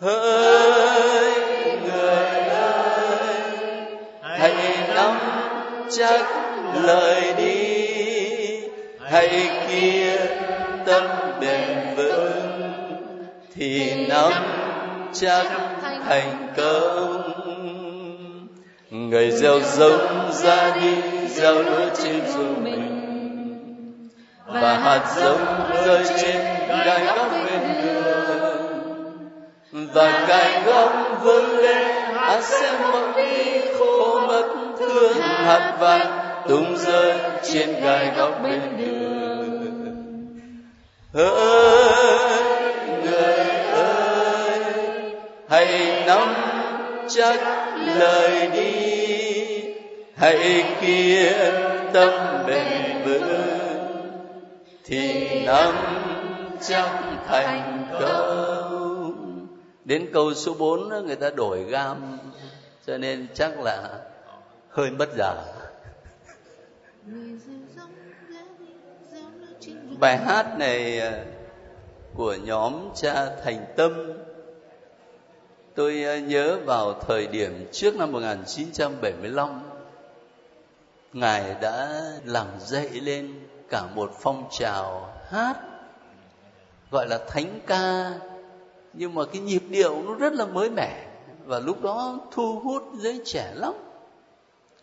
[0.00, 1.32] Hỡi
[1.84, 3.34] người ơi,
[4.22, 4.54] hãy
[4.94, 5.18] nắm
[5.90, 6.26] chắc
[6.82, 7.81] lời đi
[9.12, 10.16] hay kia
[10.86, 11.04] tâm
[11.40, 12.32] bền vững
[13.54, 14.32] thì nắm
[15.12, 15.46] chắc
[16.08, 17.22] thành công.
[18.90, 20.94] Người gieo giống ra đi,
[21.28, 22.98] gieo lúa trên ruộng mình.
[24.46, 26.36] Và hạt giống rơi trên
[26.86, 28.56] gai góc bên đường.
[29.72, 34.48] Và gai góc vươn lên, hạt sẽ mất đi khô mất
[34.78, 39.42] thương, hạt vàng tung rơi trên gai góc bên đường.
[41.14, 42.42] Hỡi
[43.02, 44.60] người ơi,
[45.48, 46.34] hãy nắm
[47.08, 47.40] chắc
[47.96, 48.82] lời đi.
[50.16, 51.32] Hãy kiên
[51.92, 52.10] tâm
[52.46, 53.22] bền vững.
[54.84, 55.74] Thì nắm
[56.60, 56.90] chắc
[57.28, 59.48] thành công.
[59.84, 62.18] Đến câu số 4 người ta đổi gam,
[62.86, 63.88] cho nên chắc là
[64.70, 65.34] hơi mất giờ
[70.02, 71.24] bài hát này à,
[72.16, 74.12] của nhóm cha thành tâm.
[75.74, 79.62] Tôi à, nhớ vào thời điểm trước năm 1975
[81.12, 85.56] ngài đã làm dậy lên cả một phong trào hát,
[86.90, 88.12] gọi là thánh ca.
[88.92, 91.06] Nhưng mà cái nhịp điệu nó rất là mới mẻ
[91.44, 93.72] và lúc đó thu hút giới trẻ lắm.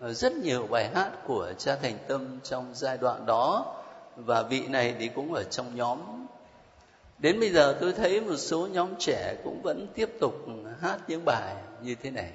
[0.02, 3.76] Rất nhiều bài hát của cha thành tâm trong giai đoạn đó
[4.26, 6.00] và vị này thì cũng ở trong nhóm.
[7.20, 10.46] Đến bây giờ tôi thấy một số nhóm trẻ cũng vẫn tiếp tục
[10.82, 12.32] hát những bài như thế này.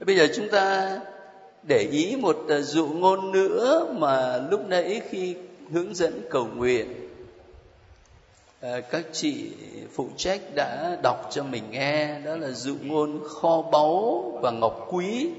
[0.00, 0.98] Bây giờ chúng ta
[1.62, 5.36] để ý một ờ, dụ ngôn nữa mà lúc nãy khi
[5.72, 7.08] hướng dẫn cầu nguyện
[8.60, 9.52] ờ, các chị
[9.94, 14.88] phụ trách đã đọc cho mình nghe, đó là dụ ngôn kho báu và ngọc
[14.90, 15.30] quý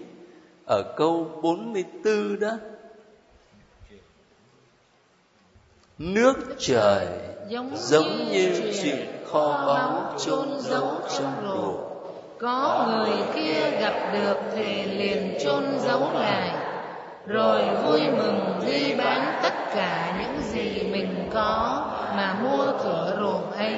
[0.67, 2.57] ở câu 44 đó.
[6.03, 7.07] Nước trời
[7.49, 11.77] giống, giống như chuyện kho báu chôn giấu trong ruộng.
[12.39, 16.49] có người kia gặp được thì liền chôn giấu lại
[17.27, 21.85] rồi vui mừng đi bán tất cả những gì mình có
[22.15, 23.75] mà mua cửa ruộng ấy.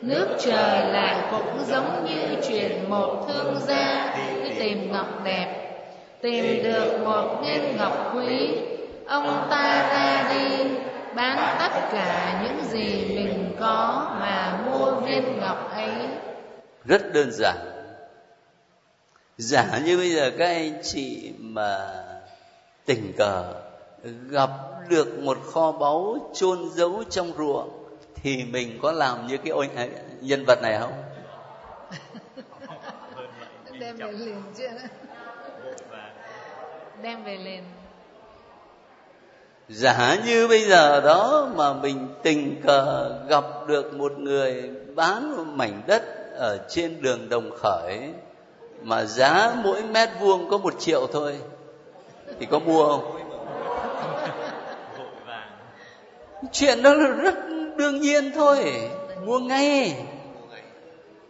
[0.00, 5.76] Nước trời lại cũng giống như chuyện một thương gia đi tìm ngọc đẹp.
[6.22, 8.56] Tìm được một viên ngọc quý.
[9.06, 10.64] Ông ta ra đi
[11.14, 15.90] bán tất cả những gì mình có mà mua viên ngọc ấy.
[16.84, 17.56] Rất đơn giản.
[19.38, 21.88] Giả như bây giờ các anh chị mà
[22.84, 23.54] tình cờ
[24.28, 24.50] gặp
[24.88, 27.80] được một kho báu chôn giấu trong ruộng
[28.14, 29.68] thì mình có làm như cái ôi,
[30.20, 30.92] nhân vật này không?
[33.80, 34.68] Đem về liền chưa
[37.02, 37.64] đem về liền
[39.72, 45.44] giả như bây giờ đó mà mình tình cờ gặp được một người bán một
[45.46, 46.02] mảnh đất
[46.36, 47.98] ở trên đường đồng khởi,
[48.82, 51.36] mà giá mỗi mét vuông có một triệu thôi,
[52.40, 53.16] thì có mua không?
[56.52, 57.34] Chuyện đó là rất
[57.76, 58.88] đương nhiên thôi,
[59.24, 59.96] mua ngay.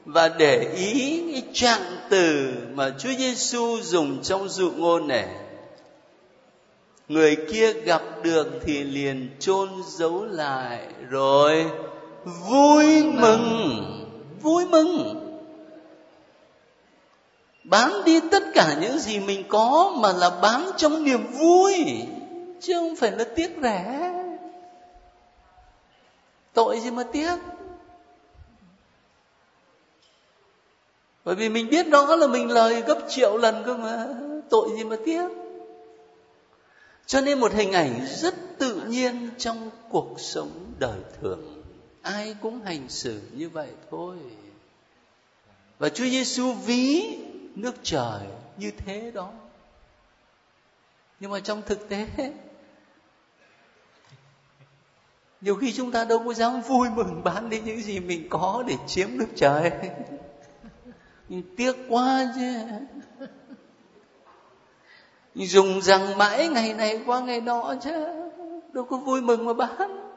[0.04, 5.26] Và để ý cái trạng từ mà Chúa Giêsu dùng trong dụ ngôn này
[7.10, 11.70] người kia gặp được thì liền chôn giấu lại, rồi
[12.24, 13.86] vui mừng
[14.40, 15.16] vui mừng.
[17.64, 21.74] Bán đi tất cả những gì mình có mà là bán trong niềm vui,
[22.60, 24.12] chứ không phải là tiếc rẻ.
[26.52, 27.36] Tội gì mà tiếc?
[31.24, 34.06] Bởi vì mình biết đó là mình lời gấp triệu lần cơ mà.
[34.50, 35.39] Tội gì mà tiếc?
[37.10, 41.62] Cho nên một hình ảnh rất tự nhiên trong cuộc sống đời thường.
[42.02, 44.16] Ai cũng hành xử như vậy thôi.
[45.78, 47.18] Và Chúa Giêsu ví
[47.54, 49.32] nước trời như thế đó.
[51.20, 52.06] Nhưng mà trong thực tế,
[55.40, 58.64] nhiều khi chúng ta đâu có dám vui mừng bán đi những gì mình có
[58.68, 59.72] để chiếm nước trời.
[61.28, 62.62] Nhưng tiếc quá chứ
[65.34, 68.06] dùng rằng mãi ngày này qua ngày nọ chứ,
[68.72, 70.10] đâu có vui mừng mà bán.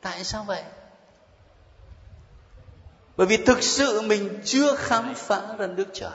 [0.00, 0.62] Tại sao vậy?
[3.16, 6.10] Bởi vì thực sự mình chưa khám phá ra nước trời.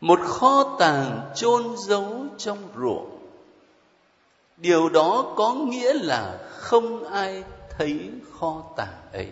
[0.00, 3.18] Một kho tàng chôn giấu trong ruộng.
[4.56, 7.44] Điều đó có nghĩa là không ai
[7.78, 9.28] thấy kho tàng ấy.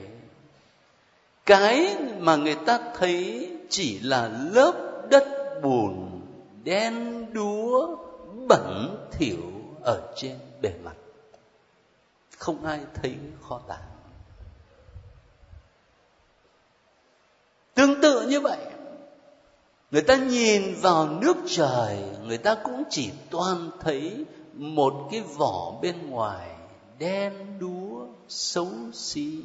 [1.46, 4.72] Cái mà người ta thấy chỉ là lớp
[5.10, 6.20] đất bùn
[6.64, 7.96] đen đúa
[8.48, 9.42] bẩn thỉu
[9.82, 10.96] ở trên bề mặt.
[12.38, 13.96] Không ai thấy kho tàng
[17.76, 18.58] tương tự như vậy,
[19.90, 25.74] người ta nhìn vào nước trời, người ta cũng chỉ toàn thấy một cái vỏ
[25.82, 26.48] bên ngoài
[26.98, 29.42] đen đúa xấu xí.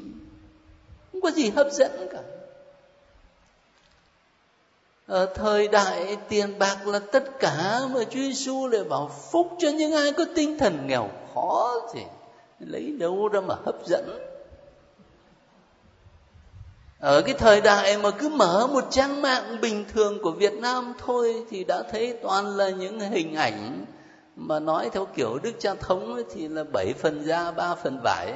[1.12, 2.22] Không có gì hấp dẫn cả
[5.12, 9.70] ở thời đại tiền bạc là tất cả mà Chúa Giêsu lại bảo phúc cho
[9.70, 12.01] những ai có tinh thần nghèo khó thì
[12.59, 14.20] lấy đâu ra mà hấp dẫn.
[16.99, 20.93] Ở cái thời đại mà cứ mở một trang mạng bình thường của Việt Nam
[21.05, 23.86] thôi thì đã thấy toàn là những hình ảnh
[24.36, 27.99] mà nói theo kiểu Đức Cha Thống ấy thì là bảy phần da, ba phần
[28.03, 28.34] vải.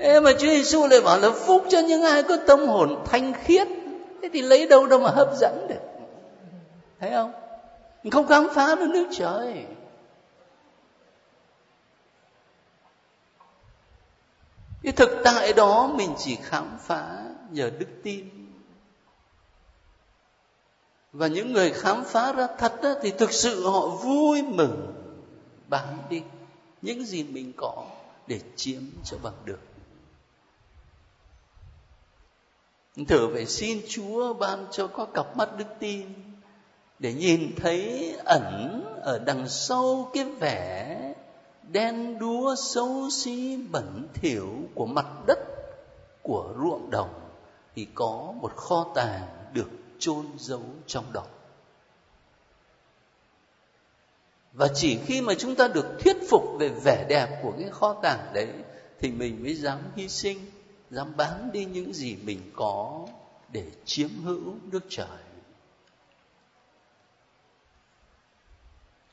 [0.00, 3.32] Ê mà Chúa Giêsu lại bảo là phúc cho những ai có tâm hồn thanh
[3.44, 3.68] khiết.
[4.22, 5.80] Thế thì lấy đâu đâu mà hấp dẫn được.
[7.00, 7.32] Thấy không?
[8.02, 9.66] Mình không khám phá được nước trời.
[14.82, 18.28] Cái thực tại đó mình chỉ khám phá nhờ đức tin.
[21.12, 24.94] Và những người khám phá ra thật đó, thì thực sự họ vui mừng.
[25.68, 26.22] Bán đi
[26.82, 27.84] những gì mình có
[28.26, 29.69] để chiếm cho bằng được.
[33.08, 36.06] Thử phải xin chúa ban cho có cặp mắt đức tin,
[36.98, 40.96] để nhìn thấy ẩn ở đằng sau cái vẻ
[41.62, 45.38] đen đúa xấu xí bẩn thỉu của mặt đất
[46.22, 47.20] của ruộng đồng,
[47.74, 49.68] thì có một kho tàng được
[49.98, 51.24] chôn giấu trong đó.
[54.52, 57.94] Và chỉ khi mà chúng ta được thuyết phục về vẻ đẹp của cái kho
[58.02, 58.48] tàng đấy,
[59.00, 60.38] thì mình mới dám hy sinh
[60.90, 63.06] dám bán đi những gì mình có
[63.52, 65.18] để chiếm hữu nước trời.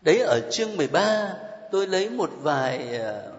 [0.01, 1.33] Đấy ở chương 13
[1.71, 3.33] tôi lấy một vài ờ,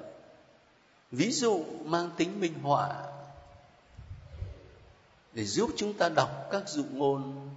[1.11, 3.05] ví dụ mang tính minh họa
[5.33, 7.51] để giúp chúng ta đọc các dụ ngôn.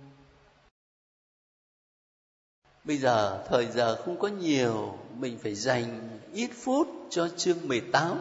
[2.84, 8.20] Bây giờ thời giờ không có nhiều, mình phải dành ít phút cho chương 18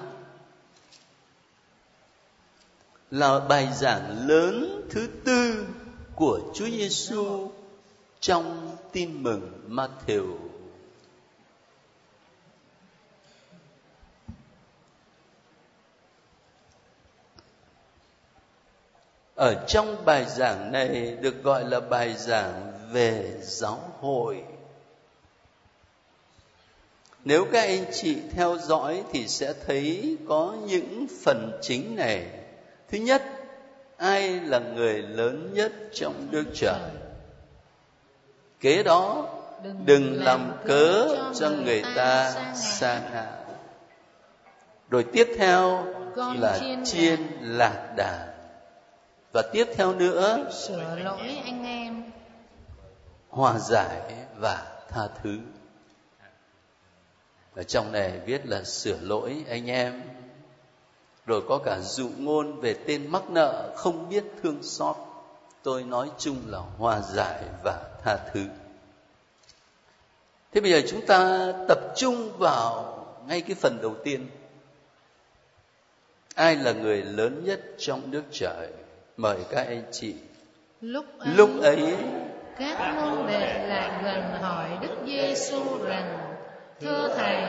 [3.10, 5.66] là bài giảng lớn thứ tư
[6.14, 7.50] của Chúa Giêsu
[8.20, 10.36] trong tin mừng Matthew.
[19.34, 24.44] ở trong bài giảng này được gọi là bài giảng về giáo hội
[27.24, 32.39] nếu các anh chị theo dõi thì sẽ thấy có những phần chính này
[32.90, 33.22] thứ nhất
[33.96, 36.90] ai là người lớn nhất trong nước trời?
[38.60, 39.28] Kế đó
[39.84, 43.26] đừng làm cớ cho người ta sa ngã.
[44.90, 45.86] rồi tiếp theo
[46.16, 48.28] là chiên lạc đàn
[49.32, 52.02] và tiếp theo nữa sửa lỗi anh em.
[53.28, 54.00] hòa giải
[54.36, 55.38] và tha thứ.
[57.54, 60.02] Ở trong này viết là sửa lỗi anh em
[61.26, 64.96] rồi có cả dụ ngôn về tên mắc nợ không biết thương xót.
[65.62, 68.44] Tôi nói chung là hòa giải và tha thứ.
[70.52, 72.96] Thế bây giờ chúng ta tập trung vào
[73.28, 74.26] ngay cái phần đầu tiên.
[76.34, 78.68] Ai là người lớn nhất trong nước trời?
[79.16, 80.14] Mời các anh chị.
[80.80, 81.96] Lúc ấy, lúc ấy
[82.58, 86.34] các môn đệ lại gần hỏi đức giêsu rằng
[86.80, 87.42] thưa thầy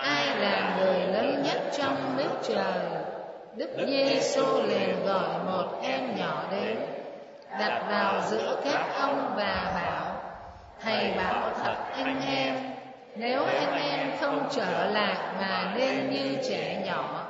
[0.00, 3.00] ai là người lớn nhất trong nước trời?
[3.54, 6.76] Đức giêsu liền gọi một em nhỏ đến,
[7.58, 10.16] đặt vào giữa các ông và bảo,
[10.80, 12.56] thầy bảo thật anh em,
[13.16, 17.26] nếu anh em không trở lại mà nên như trẻ nhỏ,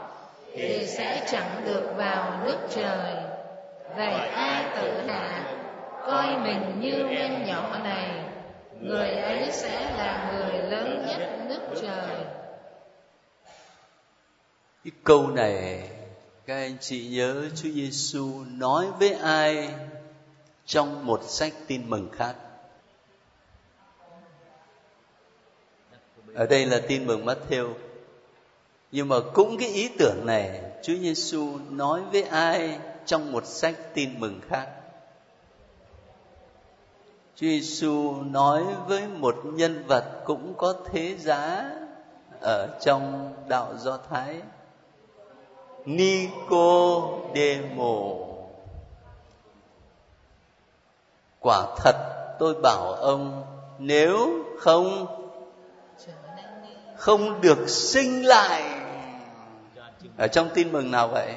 [0.55, 3.15] thì sẽ chẳng được vào nước trời.
[3.97, 5.43] Vậy ai tự hạ,
[6.07, 8.11] coi mình như em nhỏ này,
[8.81, 12.40] người ấy sẽ là người lớn nhất nước trời
[14.85, 15.89] cái câu này,
[16.47, 19.75] các anh chị nhớ Chúa Giêsu nói với ai
[20.67, 22.35] trong một sách tin mừng khác
[26.35, 27.75] ở đây là tin mừng Matthew
[28.93, 33.75] nhưng mà cũng cái ý tưởng này, Chúa Giêsu nói với ai trong một sách
[33.95, 34.69] tin mừng khác.
[37.37, 41.71] Chúa Giêsu nói với một nhân vật cũng có thế giá
[42.41, 44.41] ở trong đạo Do Thái.
[45.85, 47.71] Nicodemo.
[51.41, 51.97] Quả thật,
[52.39, 53.45] tôi bảo ông,
[53.79, 55.07] nếu không
[56.97, 58.63] không được sinh lại.
[60.17, 61.35] Ở trong tin mừng nào vậy?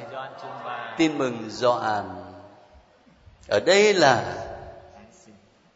[0.97, 2.23] Tin mừng Gioan
[3.47, 4.45] ở đây là,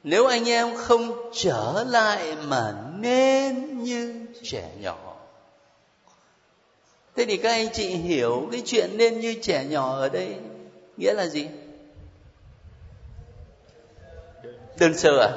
[0.04, 5.17] nếu anh em không trở lại mà nên như trẻ nhỏ
[7.18, 10.36] thế thì các anh chị hiểu cái chuyện nên như trẻ nhỏ ở đây
[10.98, 11.48] nghĩa là gì?
[14.80, 15.30] Đơn sơ à?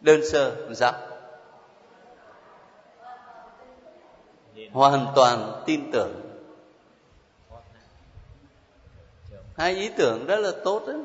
[0.00, 0.92] Đơn sơ làm sao?
[4.72, 6.20] Hoàn toàn tin tưởng.
[9.56, 10.96] Hai ý tưởng rất là tốt đấy.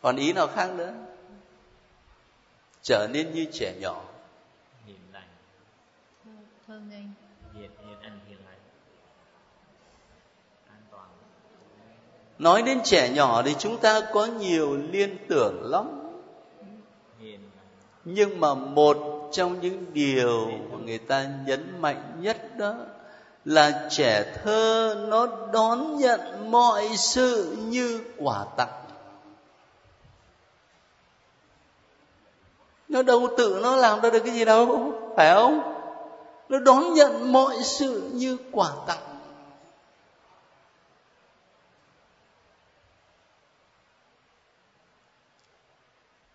[0.00, 0.92] Còn ý nào khác nữa
[2.82, 4.04] trở nên như trẻ nhỏ.
[4.86, 5.28] Hiền lành.
[6.66, 7.12] Thương anh
[7.54, 8.58] hiền hiền anh hiền lành.
[10.68, 11.08] An toàn.
[12.38, 15.86] Nói đến trẻ nhỏ thì chúng ta có nhiều liên tưởng lắm.
[17.20, 17.40] Hiền
[18.04, 22.74] nhưng mà một trong những điều mà người ta nhấn mạnh nhất đó
[23.44, 28.87] là trẻ thơ nó đón nhận mọi sự như quà tặng
[32.98, 35.74] nó đâu tự nó làm ra được cái gì đâu, phải không?
[36.48, 39.18] Nó đón nhận mọi sự như quà tặng.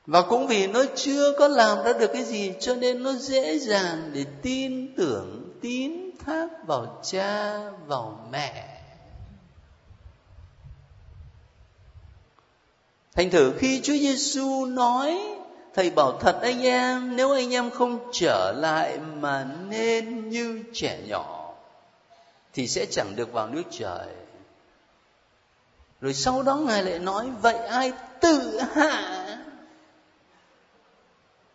[0.05, 3.59] Và cũng vì nó chưa có làm ra được cái gì, cho nên nó dễ
[3.59, 8.69] dàng để tin tưởng, tín thác vào cha, vào mẹ.
[13.15, 15.35] Thành thử khi Chúa Giêsu nói
[15.73, 20.99] thầy bảo thật anh em nếu anh em không trở lại mà nên như trẻ
[21.07, 21.53] nhỏ,
[22.53, 24.07] thì sẽ chẳng được vào nước trời.
[26.01, 29.23] Rồi sau đó ngài lại nói, vậy ai tự hạ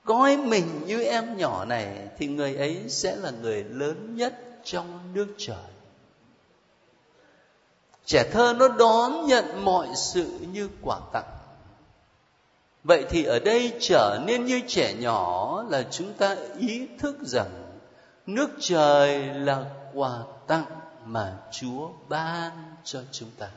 [0.09, 5.01] coi mình như em nhỏ này, thì người ấy sẽ là người lớn nhất trong
[5.15, 5.57] nước trời.
[8.05, 11.38] Trẻ thơ nó đón nhận mọi sự như quà tặng
[12.85, 17.51] vậy thì ở đây trở nên như trẻ nhỏ là chúng ta ý thức rằng
[18.27, 19.65] nước trời là
[19.95, 20.65] quà tặng
[21.05, 22.53] mà chúa ban
[22.85, 23.49] cho chúng ta.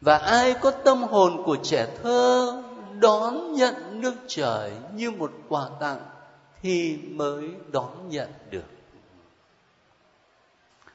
[0.00, 2.62] Và ai có tâm hồn của trẻ thơ
[3.00, 6.00] đón nhận nước trời như một quà tặng
[6.62, 8.64] thì mới đón nhận được.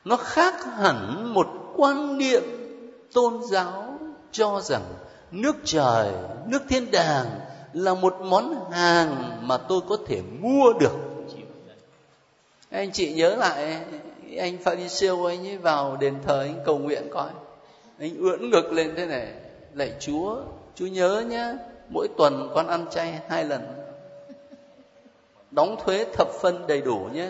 [0.06, 2.44] Nó khác hẳn một quan niệm
[3.14, 4.00] tôn giáo
[4.32, 4.84] cho rằng
[5.34, 6.12] nước trời,
[6.48, 7.26] nước thiên đàng
[7.74, 10.96] là một món hàng mà tôi có thể mua được.
[12.70, 13.82] Anh chị nhớ lại,
[14.38, 17.30] anh Pharisêu anh ấy vào đền thờ anh cầu nguyện coi.
[18.00, 19.28] Anh ưỡn ngực lên thế này,
[19.74, 20.42] lạy Chúa
[20.76, 21.56] Chúa nhớ nhé
[21.90, 23.62] mỗi tuần con ăn chay hai lần.
[25.52, 27.30] Đóng thuế thập phân đầy đủ nhé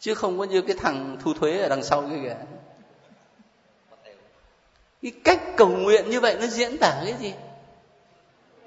[0.00, 2.36] chứ không có như cái thằng thu thuế ở đằng sau kia kìa
[5.02, 7.34] cái cách cầu nguyện như vậy nó diễn tả cái gì?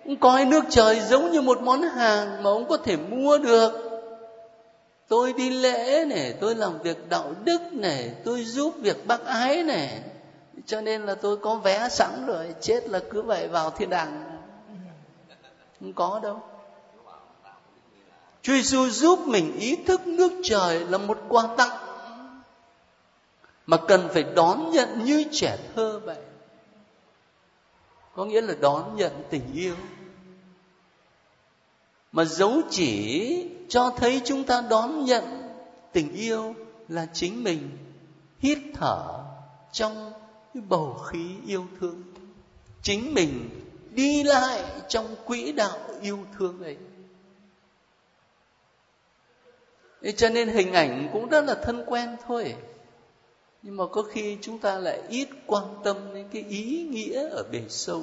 [0.06, 3.72] Ông coi nước trời giống như một món hàng mà ông có thể mua được.
[5.08, 9.64] Tôi đi lễ này tôi làm việc đạo đức này tôi giúp việc bác ái
[9.64, 10.02] này
[10.66, 14.40] cho nên là tôi có vé sẵn rồi, chết là cứ vậy vào thiên đàng.
[15.80, 16.42] Không có đâu.
[18.42, 21.85] Chúa Giêsu giúp mình ý thức nước trời là một quà tặng
[23.66, 26.18] mà cần phải đón nhận như trẻ thơ vậy.
[28.16, 29.76] Có nghĩa là đón nhận tình yêu.
[32.12, 35.24] Mà dấu chỉ cho thấy chúng ta đón nhận
[35.92, 36.56] tình yêu
[36.88, 37.78] là chính mình
[38.40, 39.24] hít thở
[39.72, 40.14] trong
[40.54, 42.04] cái bầu khí yêu thương.
[42.82, 43.50] Chính mình
[43.90, 46.78] đi lại trong quỹ đạo yêu thương ấy
[50.14, 52.56] cho nên hình ảnh cũng rất là thân quen thôi
[53.68, 57.44] nhưng mà có khi chúng ta lại ít quan tâm đến cái ý nghĩa ở
[57.52, 58.02] bề sâu.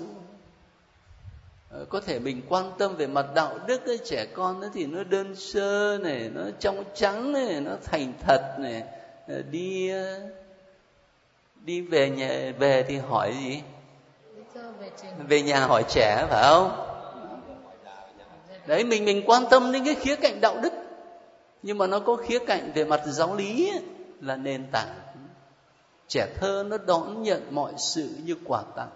[1.71, 4.87] Ờ, có thể mình quan tâm về mặt đạo đức ấy, trẻ con nó thì
[4.87, 8.83] nó đơn sơ này nó trong trắng này nó thành thật này.
[9.29, 10.21] Ờ, đi ờ,
[11.65, 13.63] đi về nhà về thì hỏi gì?
[15.29, 16.87] Về nhà hỏi trẻ phải không?
[18.67, 20.73] Đấy mình mình quan tâm đến cái khía cạnh đạo đức.
[21.63, 23.81] Nhưng mà nó có khía cạnh về mặt giáo lý ấy,
[24.21, 25.03] là nền tảng
[26.13, 28.91] trẻ thơ nó đón nhận mọi sự như quà tặng.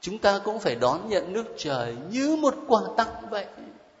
[0.00, 3.46] Chúng ta cũng phải đón nhận nước trời như một quà tặng vậy,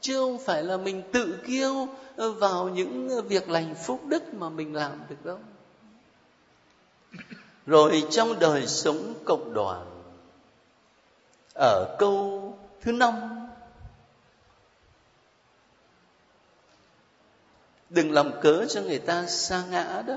[0.00, 4.74] chứ không phải là mình tự kiêu vào những việc lành phúc đức mà mình
[4.74, 5.38] làm được đâu.
[7.66, 10.02] Rồi trong đời sống cộng đoàn,
[11.54, 13.14] ở câu thứ năm,
[17.90, 20.16] đừng làm cớ cho người ta xa ngã đó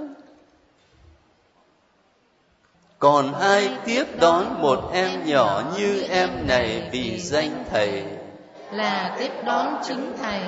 [2.99, 8.03] còn ai tiếp đón một em nhỏ như em này vì danh thầy?
[8.71, 10.41] Là tiếp đón chính thầy,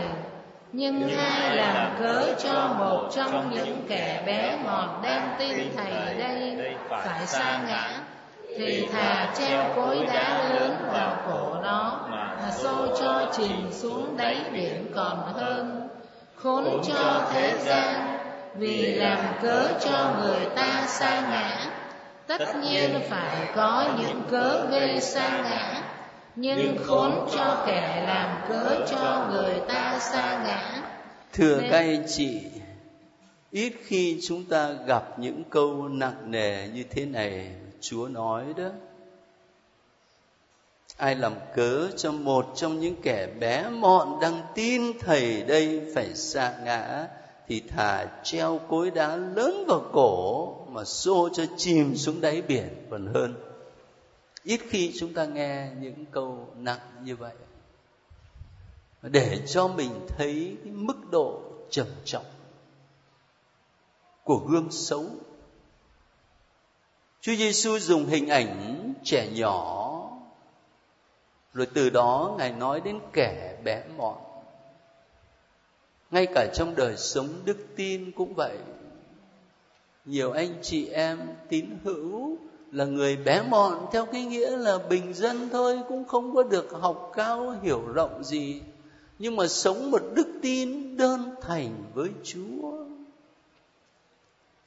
[0.72, 6.58] nhưng ai làm cớ cho một trong những kẻ bé mọt đem tin thầy đây
[6.90, 7.90] phải sa ngã?
[8.58, 14.38] Thì thà treo cối đá lớn vào cổ nó mà xô cho chìm xuống đáy
[14.54, 15.90] biển còn hơn.
[16.36, 18.18] Khốn cho thế gian
[18.56, 21.81] vì làm cớ cho người ta sa ngã
[22.40, 25.84] tất nhiên phải có những cớ gây sa ngã
[26.36, 30.84] nhưng khốn cho kẻ làm cớ cho người ta sa ngã.
[31.34, 32.42] thưa các anh chị
[33.52, 37.48] ít khi chúng ta gặp những câu nặng nề như thế này
[37.82, 38.70] chúa nói đó.
[40.98, 46.14] Ai làm cớ cho một trong những kẻ bé mọn đang tin thầy đây phải
[46.16, 47.08] sa ngã
[47.48, 52.88] thì thả treo cối đá lớn vào cổ mà xô cho chìm xuống đáy biển
[52.90, 53.36] còn hơn.
[54.44, 57.34] Ít khi chúng ta nghe những câu nặng như vậy.
[59.02, 62.26] Để cho mình thấy cái mức độ trầm trọng
[64.24, 65.06] của gương xấu.
[67.22, 69.88] Chúa Giêsu dùng hình ảnh trẻ nhỏ,
[71.54, 74.18] rồi từ đó ngài nói đến kẻ bé mọn.
[76.12, 78.58] Ngay cả trong đời sống đức tin cũng vậy
[80.06, 82.38] nhiều anh chị em tín hữu
[82.72, 86.72] là người bé mọn, theo cái nghĩa là bình dân thôi, cũng không có được
[86.72, 88.62] học cao, hiểu rộng gì.
[89.20, 92.86] Nhưng mà sống một đức tin đơn thành với chúa.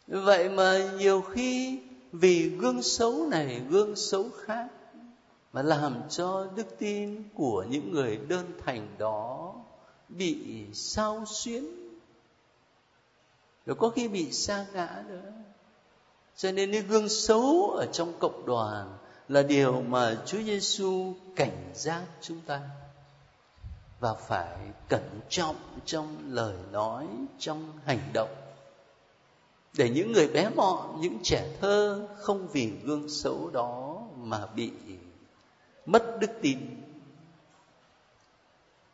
[0.07, 1.79] Vậy mà nhiều khi
[2.13, 4.67] vì gương xấu này, gương xấu khác,
[5.53, 9.55] mà làm cho đức tin của những người đơn thành đó
[10.09, 10.37] bị
[10.73, 11.84] sao xuyến
[13.67, 15.33] rồi có khi bị sa ngã nữa.
[16.37, 18.99] Cho nên cái gương xấu ở trong cộng đoàn
[19.29, 22.61] là điều mà Chúa Giêsu cảnh giác chúng ta.
[24.01, 24.57] Và phải
[24.89, 27.07] cẩn trọng trong lời nói,
[27.39, 28.35] trong hành động.
[29.77, 34.73] Để những người bé mọn, những trẻ thơ không vì gương xấu đó mà bị
[35.87, 36.59] mất đức tin.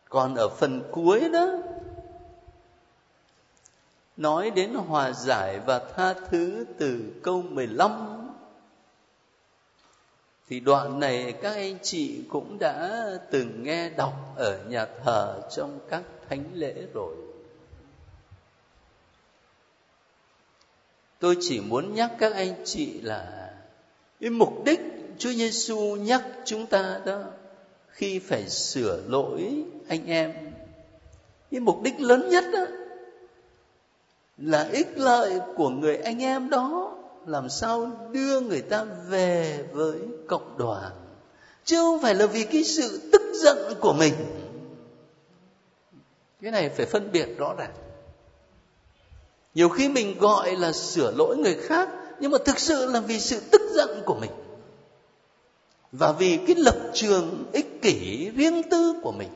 [0.09, 1.47] Còn ở phần cuối đó
[4.21, 8.29] nói đến hòa giải và tha thứ từ câu 15
[10.49, 15.79] thì đoạn này các anh chị cũng đã từng nghe đọc ở nhà thờ trong
[15.89, 17.17] các thánh lễ rồi.
[21.19, 23.51] Tôi chỉ muốn nhắc các anh chị là
[24.21, 24.81] cái mục đích
[25.19, 27.23] Chúa Giêsu nhắc chúng ta đó
[27.89, 30.33] khi phải sửa lỗi anh em.
[31.51, 32.67] Cái mục đích lớn nhất đó
[34.41, 39.99] là ích lợi của người anh em đó, làm sao đưa người ta về với
[40.29, 40.91] cộng đoàn?
[41.65, 44.15] Chứ không phải là vì cái sự tức giận của mình.
[46.43, 47.73] Cái này phải phân biệt rõ ràng.
[49.55, 51.89] Nhiều khi mình gọi là sửa lỗi người khác,
[52.21, 54.31] nhưng mà thực sự là vì sự tức giận của mình.
[55.93, 59.29] Và vì cái lập trường ích kỷ riêng tư của mình.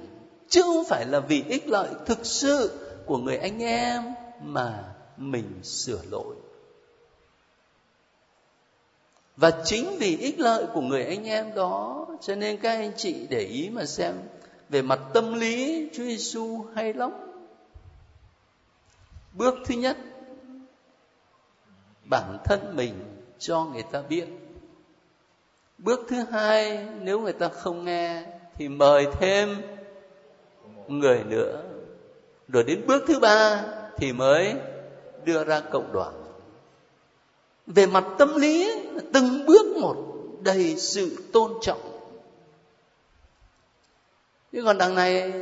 [0.48, 2.70] Chứ không phải là vì ích lợi thực sự
[3.06, 4.02] của người anh em
[4.42, 6.36] mà mình sửa lỗi.
[9.36, 13.26] Và chính vì ích lợi của người anh em đó, cho nên các anh chị
[13.30, 14.14] để ý mà xem
[14.68, 17.10] về mặt tâm lý Chúa Giêsu hay lắm.
[19.32, 19.96] Bước thứ nhất,
[22.04, 22.94] bản thân mình
[23.38, 24.26] cho người ta biết.
[25.78, 29.62] Bước thứ hai, nếu người ta không nghe thì mời thêm
[30.88, 31.62] người nữa.
[32.48, 33.64] Rồi đến bước thứ ba
[33.96, 34.54] thì mới
[35.24, 36.12] đưa ra cộng đoàn.
[37.66, 38.72] Về mặt tâm lý,
[39.12, 39.96] từng bước một
[40.40, 41.80] đầy sự tôn trọng.
[44.52, 45.32] Chứ còn đằng này,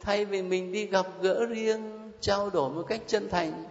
[0.00, 3.64] thay vì mình đi gặp gỡ riêng, trao đổi một cách chân thành,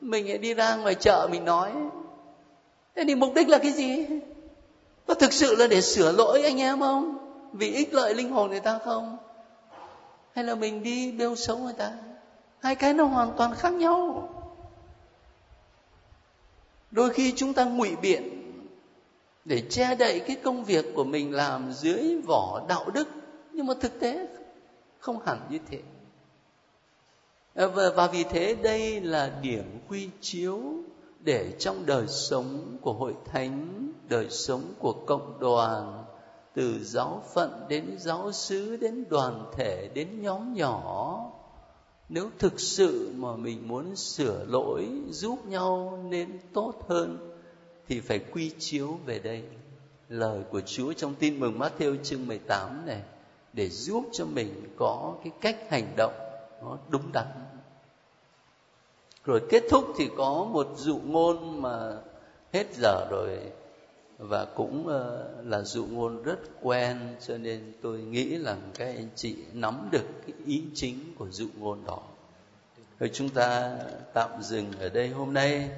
[0.00, 1.72] mình lại đi ra ngoài chợ mình nói,
[2.94, 4.06] thế thì mục đích là cái gì?
[5.06, 7.18] Có thực sự là để sửa lỗi anh em không?
[7.52, 9.16] Vì ích lợi linh hồn người ta không?
[10.32, 11.92] Hay là mình đi bêu xấu người ta?
[12.60, 14.28] Hai cái nó hoàn toàn khác nhau
[16.94, 18.22] đôi khi chúng ta ngụy biện
[19.44, 23.08] để che đậy cái công việc của mình làm dưới vỏ đạo đức
[23.52, 24.26] nhưng mà thực tế
[24.98, 25.78] không hẳn như thế.
[27.54, 30.60] À, và, và vì thế đây là điểm quy chiếu
[31.20, 36.04] để trong đời sống của hội thánh đời sống của cộng đoàn
[36.54, 41.20] từ giáo phận đến giáo xứ đến đoàn thể đến nhóm nhỏ
[42.08, 47.38] nếu thực sự mà mình muốn sửa lỗi, giúp nhau nên tốt hơn,
[47.88, 49.42] thì phải quy chiếu về đây.
[50.08, 53.02] Lời của Chúa trong tin mừng Matthew chương 18 này,
[53.52, 56.14] để giúp cho mình có cái cách hành động
[56.62, 57.26] nó đúng đắn.
[59.24, 61.96] Rồi kết thúc thì có một dụ ngôn mà
[62.52, 63.38] hết giờ rồi
[64.18, 69.08] và cũng ờ, là dụ ngôn rất quen, cho nên tôi nghĩ là các anh
[69.14, 72.02] chị nắm được cái ý chính của dụ ngôn đó.
[72.98, 73.78] Rồi chúng ta
[74.14, 75.68] tạm dừng ở đây hôm nay.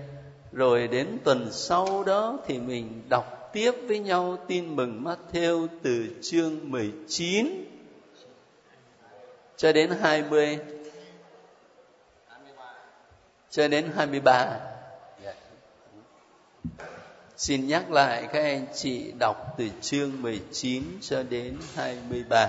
[0.53, 6.07] Rồi đến tuần sau đó thì mình đọc tiếp với nhau tin mừng Matthew từ
[6.23, 7.47] chương 19
[9.57, 10.59] cho đến 20
[13.51, 14.76] cho đến 23.
[17.37, 22.49] Xin nhắc lại các anh chị đọc từ chương 19 cho đến 23.